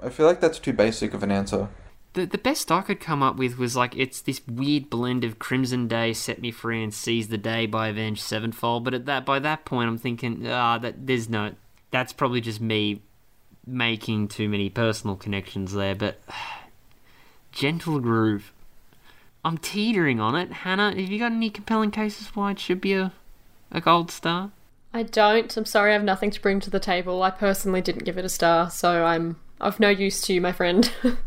[0.01, 1.68] I feel like that's too basic of an answer.
[2.15, 5.39] The, the best I could come up with was like it's this weird blend of
[5.39, 8.85] Crimson Day, Set Me Free, and Seize the Day by Avenged Sevenfold.
[8.85, 11.53] But at that by that point, I'm thinking, ah, that there's no.
[11.91, 13.03] That's probably just me
[13.67, 15.95] making too many personal connections there.
[15.95, 16.21] But
[17.53, 18.53] Gentle Groove,
[19.45, 20.53] I'm teetering on it.
[20.53, 23.13] Hannah, have you got any compelling cases why it should be a
[23.71, 24.51] a gold star?
[24.93, 25.55] I don't.
[25.57, 25.91] I'm sorry.
[25.91, 27.23] I have nothing to bring to the table.
[27.23, 30.53] I personally didn't give it a star, so I'm of no use to you, my
[30.53, 30.91] friend.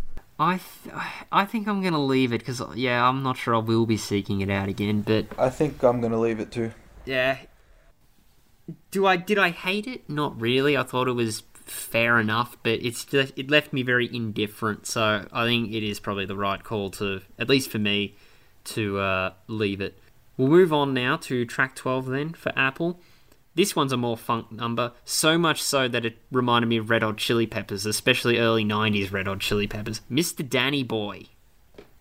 [0.42, 0.96] I th-
[1.32, 4.42] I think I'm gonna leave it because yeah, I'm not sure I will be seeking
[4.42, 6.72] it out again, but I think I'm gonna leave it too.
[7.06, 7.38] Yeah.
[8.90, 10.10] Do I did I hate it?
[10.10, 10.76] Not really.
[10.76, 14.88] I thought it was fair enough, but it's just, it left me very indifferent.
[14.88, 18.16] So I think it is probably the right call to, at least for me,
[18.64, 20.00] to uh, leave it.
[20.38, 23.00] We'll move on now to track 12 then for Apple.
[23.54, 27.04] This one's a more funk number, so much so that it reminded me of Red
[27.04, 30.02] Hot Chili Peppers, especially early 90s Red Hot Chili Peppers.
[30.10, 30.48] Mr.
[30.48, 31.26] Danny Boy.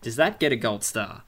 [0.01, 1.23] Does that get a gold star?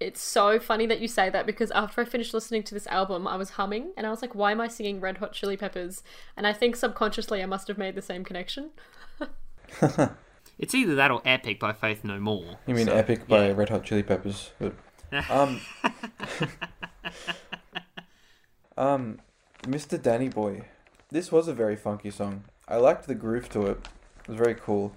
[0.00, 3.28] it's so funny that you say that because after I finished listening to this album,
[3.28, 6.02] I was humming and I was like, why am I singing Red Hot Chili Peppers?
[6.38, 8.70] And I think subconsciously I must have made the same connection.
[10.60, 12.58] It's either that or Epic by Faith No More.
[12.66, 13.54] You mean So, Epic by yeah.
[13.54, 14.50] Red Hot Chili Peppers?
[14.58, 14.74] But,
[15.30, 15.58] um,
[18.76, 19.20] um,
[19.62, 20.00] Mr.
[20.00, 20.62] Danny Boy.
[21.10, 22.44] This was a very funky song.
[22.66, 23.88] I liked the groove to it.
[24.20, 24.92] It was very cool.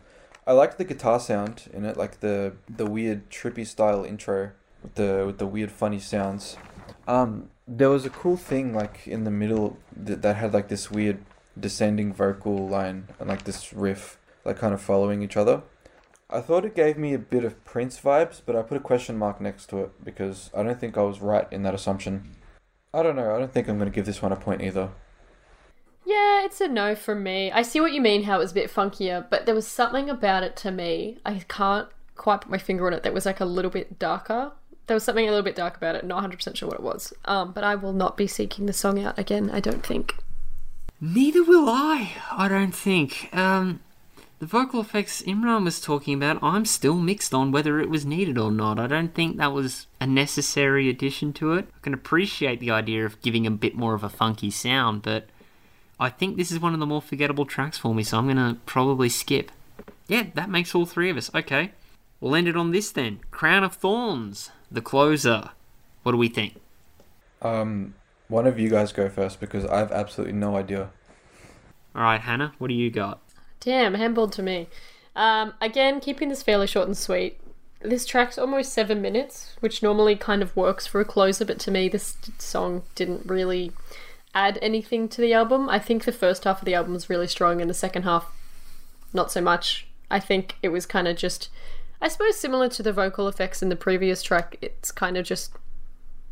[0.47, 4.51] I liked the guitar sound in it, like the the weird trippy style intro
[4.81, 6.57] with the with the weird funny sounds.
[7.07, 10.89] Um, there was a cool thing like in the middle that, that had like this
[10.89, 11.19] weird
[11.59, 15.63] descending vocal line and like this riff, like kind of following each other.
[16.29, 19.17] I thought it gave me a bit of Prince vibes, but I put a question
[19.17, 22.35] mark next to it because I don't think I was right in that assumption.
[22.93, 23.35] I don't know.
[23.35, 24.89] I don't think I'm going to give this one a point either.
[26.05, 27.51] Yeah, it's a no from me.
[27.51, 30.09] I see what you mean, how it was a bit funkier, but there was something
[30.09, 31.17] about it to me.
[31.25, 34.51] I can't quite put my finger on it that was like a little bit darker.
[34.87, 36.05] There was something a little bit dark about it.
[36.05, 37.13] Not 100% sure what it was.
[37.25, 40.15] Um, but I will not be seeking the song out again, I don't think.
[40.99, 43.29] Neither will I, I don't think.
[43.33, 43.79] Um,
[44.43, 48.37] the vocal effects Imran was talking about, I'm still mixed on whether it was needed
[48.37, 48.77] or not.
[48.77, 51.69] I don't think that was a necessary addition to it.
[51.73, 55.29] I can appreciate the idea of giving a bit more of a funky sound, but
[55.97, 58.35] I think this is one of the more forgettable tracks for me, so I'm going
[58.35, 59.49] to probably skip.
[60.09, 61.33] Yeah, that makes all three of us.
[61.33, 61.71] Okay.
[62.19, 63.21] We'll end it on this then.
[63.31, 65.51] Crown of Thorns, the closer.
[66.01, 66.55] What do we think?
[67.41, 67.93] Um,
[68.27, 70.89] one of you guys go first because I have absolutely no idea.
[71.95, 73.22] All right, Hannah, what do you got?
[73.63, 74.67] Damn, handballed to me.
[75.15, 77.39] Um, again, keeping this fairly short and sweet.
[77.81, 81.71] This track's almost seven minutes, which normally kind of works for a closer, but to
[81.71, 83.71] me, this song didn't really
[84.33, 85.69] add anything to the album.
[85.69, 88.31] I think the first half of the album was really strong, and the second half,
[89.13, 89.87] not so much.
[90.11, 91.49] I think it was kind of just,
[92.01, 94.57] I suppose, similar to the vocal effects in the previous track.
[94.61, 95.53] It's kind of just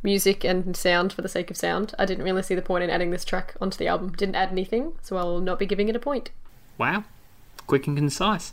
[0.03, 1.93] music and sound for the sake of sound.
[1.99, 4.11] I didn't really see the point in adding this track onto the album.
[4.13, 6.31] Didn't add anything, so I will not be giving it a point.
[6.77, 7.03] Wow,
[7.71, 8.51] quick and concise.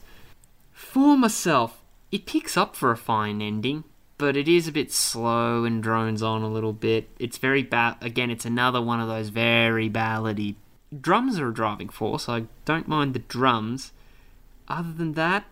[0.71, 3.83] For myself, it picks up for a fine ending,
[4.17, 7.09] but it is a bit slow and drones on a little bit.
[7.19, 7.97] It's very bad.
[8.01, 10.55] Again, it's another one of those very ballady.
[11.01, 12.29] Drums are a driving force.
[12.29, 13.91] I don't mind the drums.
[14.69, 15.47] Other than that,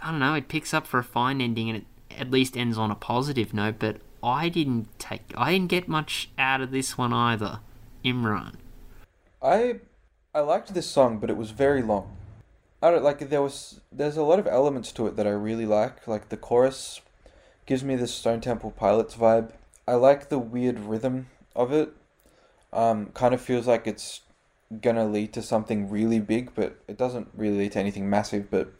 [0.00, 0.34] I don't know.
[0.34, 1.86] It picks up for a fine ending, and it
[2.16, 3.80] at least ends on a positive note.
[3.80, 5.34] But I didn't take.
[5.36, 7.58] I didn't get much out of this one either.
[8.04, 8.54] Imran.
[9.42, 9.80] I
[10.32, 12.18] I liked this song, but it was very long.
[12.82, 15.66] I don't like there was there's a lot of elements to it that I really
[15.66, 16.08] like.
[16.08, 17.00] Like the chorus
[17.64, 19.52] gives me this Stone Temple Pilots vibe.
[19.86, 21.92] I like the weird rhythm of it.
[22.72, 24.22] Um, kind of feels like it's
[24.80, 28.50] gonna lead to something really big, but it doesn't really lead to anything massive.
[28.50, 28.72] But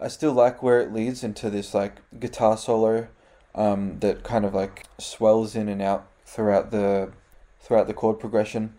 [0.00, 3.06] I still like where it leads into this like guitar solo
[3.54, 7.12] um, that kind of like swells in and out throughout the
[7.60, 8.74] throughout the chord progression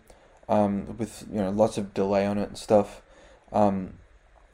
[0.50, 3.00] um, with you know lots of delay on it and stuff.
[3.52, 3.94] Um,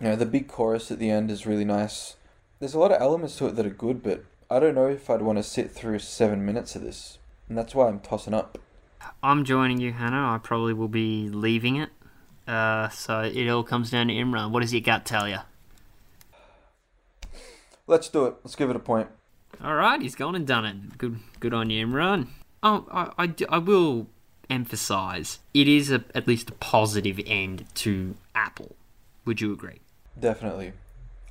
[0.01, 2.17] you know the big chorus at the end is really nice.
[2.59, 5.09] There's a lot of elements to it that are good, but I don't know if
[5.11, 8.59] I'd want to sit through seven minutes of this, and that's why I'm tossing up.
[9.23, 10.35] I'm joining you, Hannah.
[10.35, 11.91] I probably will be leaving it.
[12.47, 14.51] Uh, so it all comes down to Imran.
[14.51, 15.39] What does your gut tell you?
[17.87, 18.35] Let's do it.
[18.43, 19.09] Let's give it a point.
[19.63, 20.99] All right, he's gone and done it.
[20.99, 22.29] Good, good on you, Imran.
[22.63, 24.07] Oh, I, I, I will
[24.49, 28.75] emphasise it is a, at least a positive end to Apple.
[29.25, 29.81] Would you agree?
[30.19, 30.73] Definitely.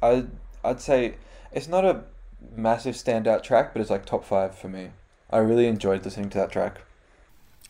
[0.01, 0.25] I
[0.63, 1.15] I'd say
[1.51, 2.03] it's not a
[2.55, 4.91] massive standout track, but it's like top five for me.
[5.29, 6.81] I really enjoyed listening to that track.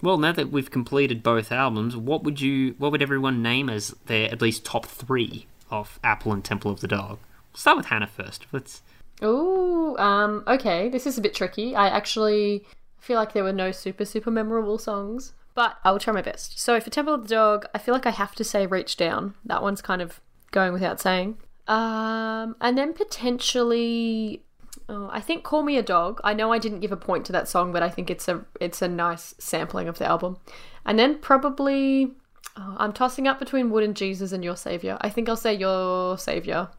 [0.02, 3.90] Well, now that we've completed both albums, what would you, what would everyone name as
[4.06, 7.20] their at least top three of Apple and Temple of the Dog?
[7.52, 8.46] We'll start with Hannah first.
[8.54, 8.82] Let's.
[9.22, 11.76] Oh, um, okay, this is a bit tricky.
[11.76, 12.64] I actually
[12.98, 16.58] feel like there were no super, super memorable songs, but I will try my best.
[16.58, 19.34] So for Temple of the Dog, I feel like I have to say Reach Down.
[19.44, 20.22] That one's kind of
[20.52, 21.38] going without saying.
[21.68, 24.44] Um, and then potentially,
[24.88, 26.20] oh, I think Call Me a Dog.
[26.24, 28.44] I know I didn't give a point to that song, but I think it's a
[28.60, 30.38] it's a nice sampling of the album.
[30.86, 32.14] And then probably,
[32.58, 34.98] oh, I'm tossing up between Wooden Jesus and Your Savior.
[35.02, 36.70] I think I'll say Your Savior.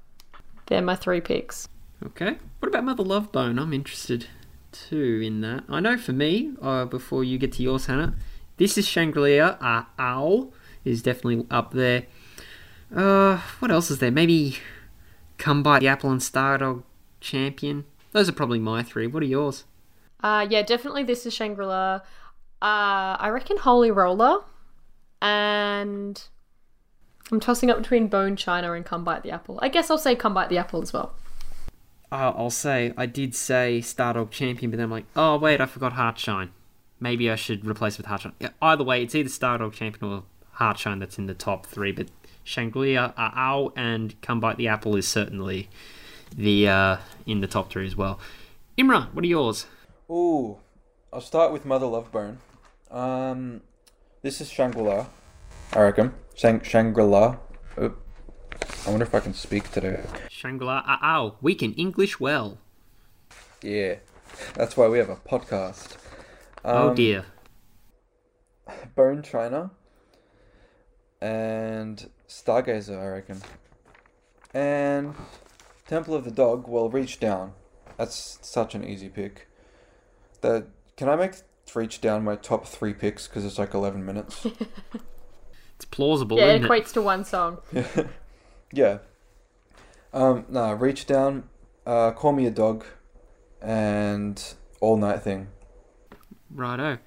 [0.67, 1.69] They're my three picks.
[2.05, 2.39] Okay.
[2.59, 3.59] What about Mother Love Bone?
[3.59, 4.27] I'm interested
[4.73, 5.65] too in that.
[5.69, 8.15] I know for me, uh, before you get to yours, Hannah,
[8.57, 9.57] this is Shangri-La.
[9.61, 10.53] Uh, Owl
[10.85, 12.07] is definitely up there.
[12.95, 14.11] Uh, what else is there?
[14.11, 14.59] Maybe
[15.39, 16.83] Come Bite the Apple and Stardog
[17.21, 17.85] Champion.
[18.13, 19.07] Those are probably my three.
[19.07, 19.65] What are yours?
[20.23, 21.95] Uh, yeah, definitely this is Shangri-La.
[21.95, 22.01] Uh,
[22.61, 24.45] I reckon Holy Roller.
[25.23, 26.23] And
[27.31, 29.59] I'm tossing up between Bone China and Come Bite the Apple.
[29.63, 31.15] I guess I'll say Come Bite the Apple as well.
[32.13, 35.67] Uh, I'll say I did say Stardog Champion, but then I'm like, oh wait, I
[35.67, 36.51] forgot Heartshine.
[36.99, 38.51] Maybe I should replace it with Heartshine.
[38.61, 40.23] Either way, it's either Stardog Champion or
[40.57, 41.93] Heartshine that's in the top three.
[41.93, 42.09] But
[42.45, 45.69] Shangri-La, Ow, and Come Bite the Apple is certainly
[46.37, 46.97] the uh,
[47.27, 48.19] in the top three as well.
[48.79, 49.67] Imran, what are yours?
[50.11, 50.59] Ooh,
[51.13, 52.39] I'll start with Mother Love Bone.
[52.91, 53.61] Um,
[54.23, 55.07] this is Shangri-La,
[55.73, 56.15] I reckon.
[56.35, 57.37] Shang- Shangri-La.
[57.81, 58.01] Oop.
[58.87, 60.03] I wonder if I can speak today.
[60.31, 62.59] Shangri-La, Ow, we can English well.
[63.63, 63.97] Yeah,
[64.55, 65.97] that's why we have a podcast.
[66.65, 67.25] oh Um, dear.
[68.95, 69.71] Bone China
[71.21, 73.43] and Stargazer, I reckon.
[74.55, 75.15] And
[75.87, 77.53] Temple of the Dog, well, Reach Down.
[77.97, 79.49] That's such an easy pick.
[80.41, 80.67] The,
[80.97, 81.35] can I make
[81.75, 84.47] Reach Down my top three picks because it's like 11 minutes?
[85.77, 86.69] It's plausible, Yeah, it isn't it?
[86.69, 87.57] equates to one song.
[88.75, 88.99] yeah.
[90.13, 91.45] Um, nah, Reach Down,
[91.87, 92.85] uh, Call Me a Dog,
[93.63, 95.49] and All Night Thing.
[96.51, 96.99] Righto.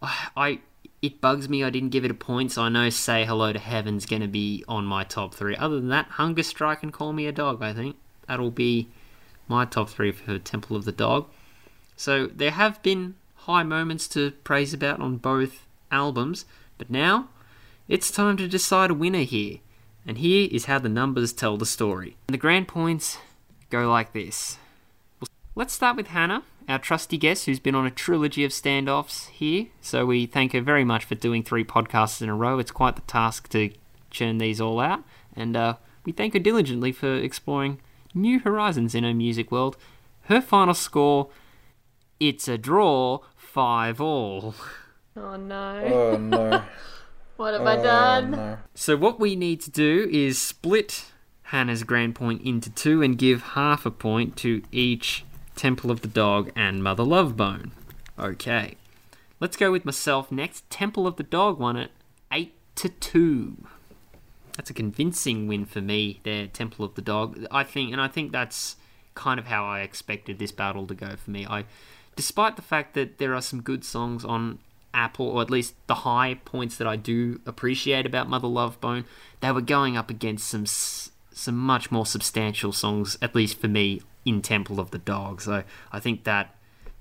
[0.00, 0.60] I, I
[1.02, 3.58] it bugs me I didn't give it a point, so I know Say Hello to
[3.58, 5.56] Heaven's gonna be on my top three.
[5.56, 7.96] Other than that, Hunger Strike and Call Me a Dog, I think.
[8.28, 8.88] That'll be
[9.48, 11.26] my top three for Temple of the Dog.
[11.96, 16.44] So there have been high moments to praise about on both albums,
[16.78, 17.28] but now
[17.88, 19.58] it's time to decide a winner here.
[20.06, 22.16] And here is how the numbers tell the story.
[22.28, 23.18] And The grand points
[23.70, 24.58] go like this.
[25.54, 29.66] Let's start with Hannah, our trusty guest who's been on a trilogy of standoffs here.
[29.80, 32.58] So we thank her very much for doing three podcasts in a row.
[32.58, 33.70] It's quite the task to
[34.10, 35.02] churn these all out.
[35.34, 37.80] And uh, we thank her diligently for exploring
[38.14, 39.76] new horizons in her music world.
[40.22, 41.28] Her final score,
[42.20, 44.54] it's a draw, five all.
[45.16, 45.82] Oh no.
[45.84, 46.62] Oh no.
[47.36, 48.30] what have oh, I done?
[48.30, 48.58] no.
[48.74, 51.06] So what we need to do is split
[51.44, 55.24] Hannah's grand point into two and give half a point to each
[55.56, 57.72] Temple of the Dog and Mother Love Bone.
[58.18, 58.76] Okay.
[59.40, 60.68] Let's go with myself next.
[60.70, 61.90] Temple of the Dog won it
[62.32, 63.66] 8 to 2.
[64.56, 67.46] That's a convincing win for me there, Temple of the Dog.
[67.50, 68.76] I think and I think that's
[69.14, 71.46] kind of how I expected this battle to go for me.
[71.46, 71.64] I
[72.16, 74.58] despite the fact that there are some good songs on
[74.94, 79.04] Apple, or at least the high points that I do appreciate about Mother Love Bone,
[79.40, 84.02] they were going up against some some much more substantial songs, at least for me,
[84.24, 85.40] in Temple of the Dog.
[85.40, 86.54] So I think that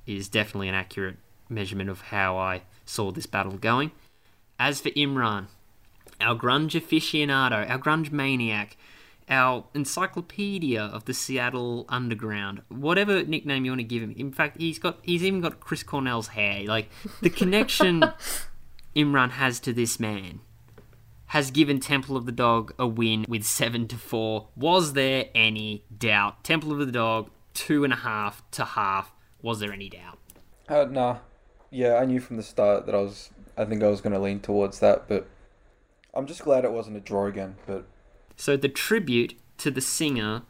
[0.06, 1.18] is definitely an accurate
[1.50, 3.92] measurement of how I saw this battle going.
[4.60, 5.48] As for Imran,
[6.20, 8.78] our grunge aficionado, our grunge maniac,
[9.30, 14.14] our encyclopedia of the Seattle underground, whatever nickname you want to give him.
[14.18, 16.66] In fact, he's got he's even got Chris Cornell's hair.
[16.66, 16.90] Like
[17.22, 18.04] the connection
[18.96, 20.42] Imran has to this man
[21.32, 24.50] has given Temple of the Dog a win with seven to four.
[24.54, 26.44] Was there any doubt?
[26.44, 29.14] Temple of the Dog two and a half to half.
[29.42, 30.20] Was there any doubt?
[30.68, 31.20] Uh, nah.
[31.70, 33.30] Yeah, I knew from the start that I was.
[33.56, 35.26] I think I was going to lean towards that, but
[36.14, 37.56] I'm just glad it wasn't a draw again.
[37.66, 37.86] But
[38.36, 40.42] So the tribute to the singer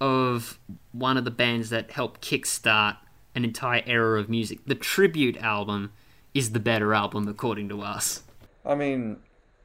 [0.00, 0.60] of
[0.92, 2.98] one of the bands that helped kickstart
[3.34, 4.60] an entire era of music.
[4.66, 5.90] The tribute album
[6.32, 8.22] is the better album according to us.
[8.64, 9.18] I mean,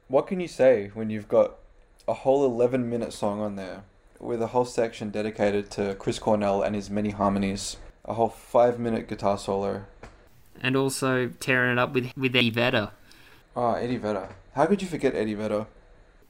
[0.08, 1.54] what can you say when you've got
[2.06, 3.82] a whole 11 minute song on there
[4.20, 8.78] with a whole section dedicated to Chris Cornell and his many harmonies, a whole five
[8.78, 9.84] minute guitar solo.
[10.62, 12.90] And also tearing it up with with Eddie Vedder.
[13.56, 14.28] Oh, Eddie Vedder.
[14.54, 15.66] How could you forget Eddie Vedder?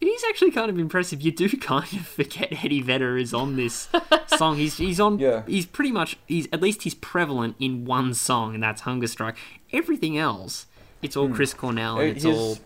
[0.00, 1.22] It is actually kind of impressive.
[1.22, 3.88] You do kind of forget Eddie Vedder is on this
[4.26, 4.56] song.
[4.56, 5.18] He's he's on.
[5.18, 5.42] Yeah.
[5.46, 6.16] He's pretty much.
[6.26, 9.36] He's at least he's prevalent in one song, and that's Hunger Strike.
[9.72, 10.66] Everything else,
[11.02, 12.58] it's all Chris Cornell and Uh, it's his- all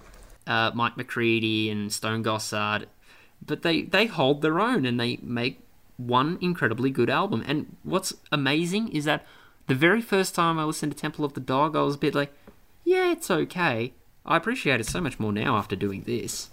[0.48, 2.86] uh, Mike McCready and Stone Gossard.
[3.44, 5.60] But they they hold their own and they make
[5.96, 7.44] one incredibly good album.
[7.46, 9.24] And what's amazing is that
[9.66, 12.14] the very first time I listened to Temple of the Dog, I was a bit
[12.14, 12.32] like,
[12.84, 13.92] yeah, it's okay.
[14.24, 16.50] I appreciate it so much more now after doing this.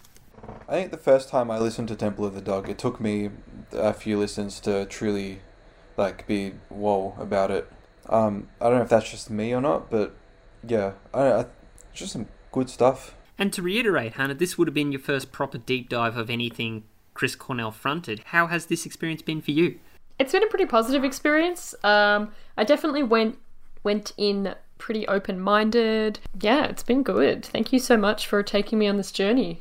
[0.67, 3.29] I think the first time I listened to Temple of the Dog, it took me
[3.71, 5.41] a few listens to truly,
[5.97, 7.71] like, be whoa about it.
[8.09, 10.15] Um, I don't know if that's just me or not, but
[10.67, 11.45] yeah, I, I
[11.93, 13.15] just some good stuff.
[13.37, 16.83] And to reiterate, Hannah, this would have been your first proper deep dive of anything
[17.13, 18.21] Chris Cornell fronted.
[18.27, 19.79] How has this experience been for you?
[20.19, 21.75] It's been a pretty positive experience.
[21.83, 23.37] Um, I definitely went
[23.83, 26.19] went in pretty open minded.
[26.39, 27.45] Yeah, it's been good.
[27.45, 29.59] Thank you so much for taking me on this journey.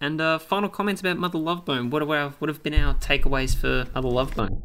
[0.00, 1.90] And uh, final comments about Mother Love Bone.
[1.90, 4.62] What, are our, what have been our takeaways for Mother Love Bone?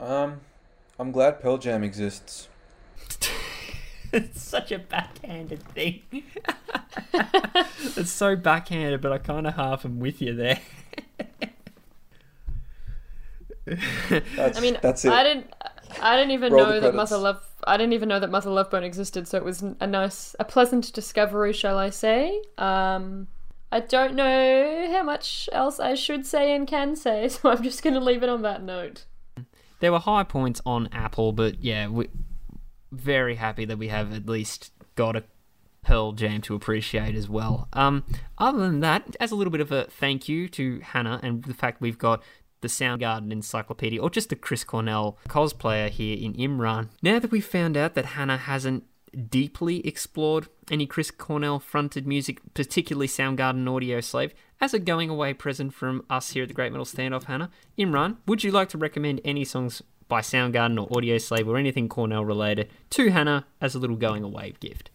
[0.00, 0.40] Um,
[0.98, 2.48] I'm glad Pearl Jam exists.
[4.16, 6.02] It's such a backhanded thing.
[7.96, 10.60] it's so backhanded, but I kind of half am with you there.
[13.66, 15.12] That's, I mean, that's it.
[15.12, 15.52] I didn't.
[16.00, 16.94] I didn't even Roll know that.
[16.94, 17.42] Mother Love.
[17.66, 19.26] I didn't even know that Mother Love Bone existed.
[19.26, 22.42] So it was a nice, a pleasant discovery, shall I say?
[22.58, 23.28] Um,
[23.72, 27.82] I don't know how much else I should say and can say, so I'm just
[27.82, 29.04] going to leave it on that note.
[29.80, 32.08] There were high points on Apple, but yeah, we
[33.00, 35.24] very happy that we have at least got a
[35.82, 37.68] Pearl Jam to appreciate as well.
[37.72, 38.04] Um,
[38.38, 41.54] other than that, as a little bit of a thank you to Hannah and the
[41.54, 42.22] fact we've got
[42.60, 46.88] the Soundgarden Encyclopedia or just the Chris Cornell cosplayer here in Imran.
[47.02, 48.84] Now that we've found out that Hannah hasn't
[49.30, 55.72] deeply explored any Chris Cornell fronted music, particularly Soundgarden Audioslave, as a going away present
[55.72, 59.20] from us here at the Great Metal Standoff, Hannah, Imran, would you like to recommend
[59.24, 63.96] any songs by Soundgarden or Audioslave or anything Cornell related to Hannah as a little
[63.96, 64.90] going away gift?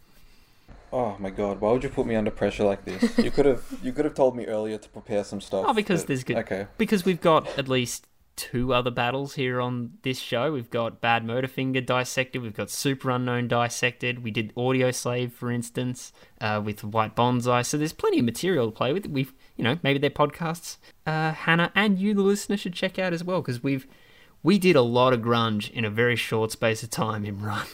[0.94, 3.18] Oh my god, why would you put me under pressure like this?
[3.18, 5.66] You could have you could have told me earlier to prepare some stuff.
[5.68, 6.38] Oh, because but- there's good.
[6.38, 6.68] Okay.
[6.78, 10.52] Because we've got at least two other battles here on this show.
[10.52, 12.42] We've got Bad Motorfinger dissected.
[12.42, 14.24] We've got Superunknown dissected.
[14.24, 17.66] We did Audioslave, for instance, uh, with White Bonsai.
[17.66, 19.06] So there's plenty of material to play with.
[19.08, 20.78] We've, you know, maybe they're podcasts.
[21.06, 23.86] Uh, Hannah and you, the listener, should check out as well because we've
[24.44, 27.24] we did a lot of grunge in a very short space of time.
[27.26, 27.68] Imran.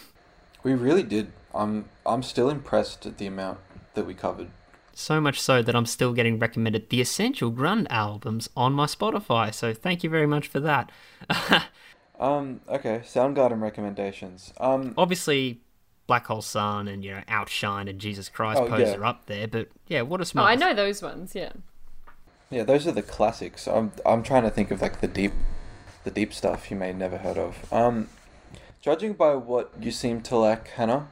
[0.64, 1.32] We really did.
[1.54, 3.60] I'm I'm still impressed at the amount
[3.94, 4.50] that we covered.
[4.94, 9.54] So much so that I'm still getting recommended the Essential Grunge albums on my Spotify.
[9.54, 10.92] So thank you very much for that.
[12.20, 14.52] Um, okay, Soundgarden recommendations.
[14.60, 15.62] Um, obviously
[16.08, 18.96] Black Hole Sun and you know Outshine and Jesus Christ Oh, Pose yeah.
[18.96, 20.42] are up there, but yeah, what a some?
[20.42, 21.52] Oh, I know those ones, yeah.
[22.50, 23.68] yeah, those are the classics.
[23.68, 25.34] I'm I'm trying to think of like the deep,
[26.04, 27.72] the deep stuff you may never heard of.
[27.72, 28.10] Um,
[28.82, 31.08] judging by what you seem to like, Hannah,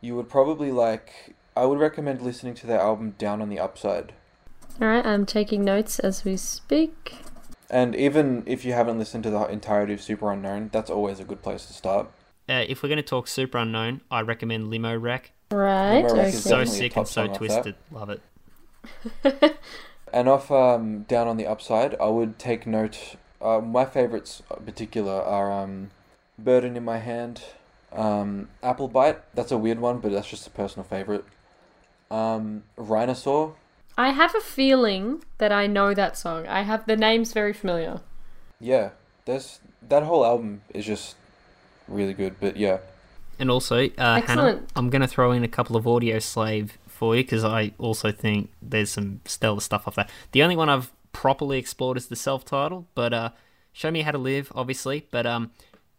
[0.00, 1.34] you would probably like.
[1.54, 4.14] I would recommend listening to their album Down on the Upside.
[4.80, 7.16] Alright, I'm taking notes as we speak.
[7.68, 11.42] And even if you haven't listened to the entirety of Superunknown, that's always a good
[11.42, 12.08] place to start.
[12.48, 15.32] Uh, if we're going to talk Superunknown, I recommend Limo Wreck.
[15.50, 16.28] Right, Numero okay.
[16.28, 17.36] is So sick and so song that.
[17.36, 17.74] twisted.
[17.90, 19.56] Love it.
[20.12, 23.16] And off um, Down on the Upside, I would take note.
[23.42, 25.90] Uh, my favorites, in particular, are um,
[26.38, 27.42] Burden in My Hand,
[27.92, 29.20] um, Apple Bite.
[29.34, 31.24] That's a weird one, but that's just a personal favorite.
[32.10, 33.56] Um, Rhinosaur.
[33.98, 36.46] I have a feeling that I know that song.
[36.46, 38.00] I have the name's very familiar.
[38.60, 38.90] Yeah,
[39.24, 41.16] there's that whole album is just
[41.88, 42.36] really good.
[42.40, 42.78] But yeah,
[43.38, 47.22] And also, uh, Hannah, I'm going to throw in a couple of Audioslave for you
[47.24, 50.08] because I also think there's some stellar stuff off that.
[50.30, 53.30] The only one I've properly explored as the self-title, but uh,
[53.72, 55.06] Show Me How to Live, obviously.
[55.10, 55.50] But um,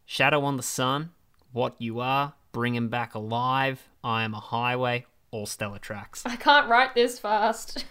[0.06, 1.11] Shadow on the Sun,
[1.52, 6.23] What You Are, Bring 'Em Back Alive, I Am a Highway, all stellar tracks.
[6.26, 7.85] I can't write this fast.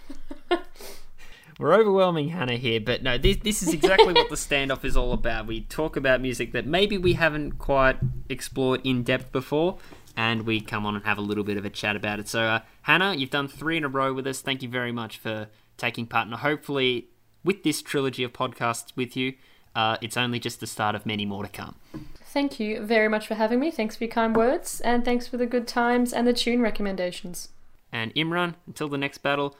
[1.58, 5.12] We're overwhelming Hannah here, but no, this this is exactly what the standoff is all
[5.12, 5.46] about.
[5.46, 9.78] We talk about music that maybe we haven't quite explored in depth before,
[10.16, 12.28] and we come on and have a little bit of a chat about it.
[12.28, 14.40] So, uh, Hannah, you've done three in a row with us.
[14.40, 17.08] Thank you very much for taking part, and hopefully,
[17.44, 19.34] with this trilogy of podcasts with you,
[19.74, 21.76] uh, it's only just the start of many more to come.
[22.24, 23.70] Thank you very much for having me.
[23.70, 27.48] Thanks for your kind words, and thanks for the good times and the tune recommendations.
[27.90, 29.56] And Imran, until the next battle,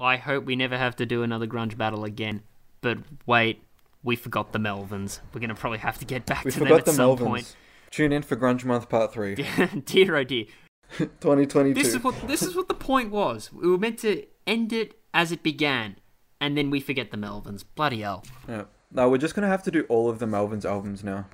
[0.00, 2.42] I hope we never have to do another grunge battle again.
[2.80, 3.62] But wait,
[4.02, 5.20] we forgot the Melvins.
[5.32, 7.26] We're gonna probably have to get back we to them forgot at the some Melvins.
[7.26, 7.56] point.
[7.90, 9.34] Tune in for Grunge Month Part Three,
[9.84, 10.46] dear oh dear.
[10.98, 11.74] 2022.
[11.74, 13.52] This is what this is what the point was.
[13.52, 15.96] We were meant to end it as it began,
[16.40, 17.64] and then we forget the Melvins.
[17.74, 18.24] Bloody hell.
[18.48, 18.64] Yeah.
[18.90, 21.26] No, we're just gonna have to do all of the Melvins albums now.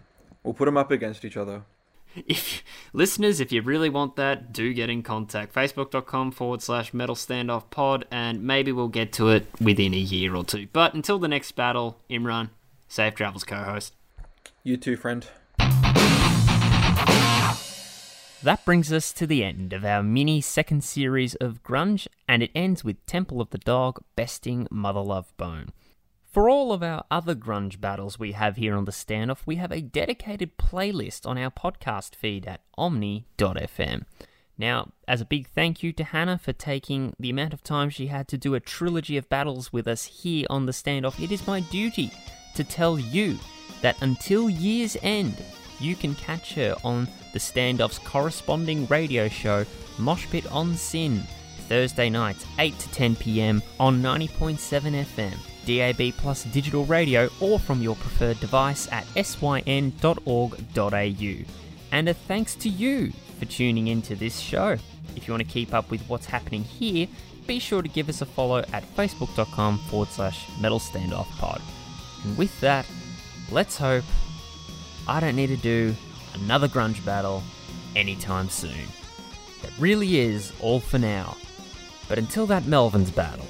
[0.42, 1.62] We'll put them up against each other.
[2.26, 5.54] If listeners, if you really want that, do get in contact.
[5.54, 10.34] Facebook.com forward slash metal standoff pod, and maybe we'll get to it within a year
[10.34, 10.66] or two.
[10.72, 12.50] But until the next battle, Imran,
[12.88, 13.94] safe travels co host.
[14.64, 15.24] You too, friend.
[18.42, 22.50] That brings us to the end of our mini second series of Grunge, and it
[22.54, 25.68] ends with Temple of the Dog besting Mother Love Bone.
[26.24, 29.70] For all of our other grunge battles we have here on the standoff, we have
[29.70, 34.04] a dedicated playlist on our podcast feed at omny.fm.
[34.56, 38.06] Now, as a big thank you to Hannah for taking the amount of time she
[38.06, 41.46] had to do a trilogy of battles with us here on the standoff, it is
[41.46, 42.10] my duty
[42.54, 43.38] to tell you
[43.82, 45.36] that until year's end,
[45.80, 49.64] you can catch her on the standoff's corresponding radio show,
[49.98, 51.22] Moshpit on SYN,
[51.68, 55.36] Thursday nights, 8 to 10 pm on 90.7 FM,
[55.66, 59.74] DAB Plus digital radio, or from your preferred device at syn.org.au.
[61.92, 64.76] And a thanks to you for tuning into this show.
[65.16, 67.06] If you want to keep up with what's happening here,
[67.46, 71.60] be sure to give us a follow at facebook.com forward slash metal standoff pod.
[72.24, 72.86] And with that,
[73.50, 74.04] let's hope
[75.08, 75.94] I don't need to do
[76.34, 77.42] another grunge battle
[77.96, 78.88] anytime soon.
[79.62, 81.36] That really is all for now.
[82.08, 83.46] But until that Melvin's battle,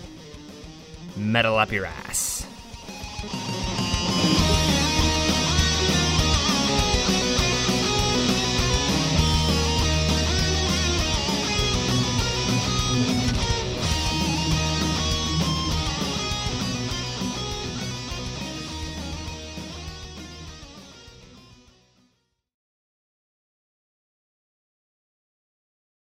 [1.17, 2.47] metal up your ass.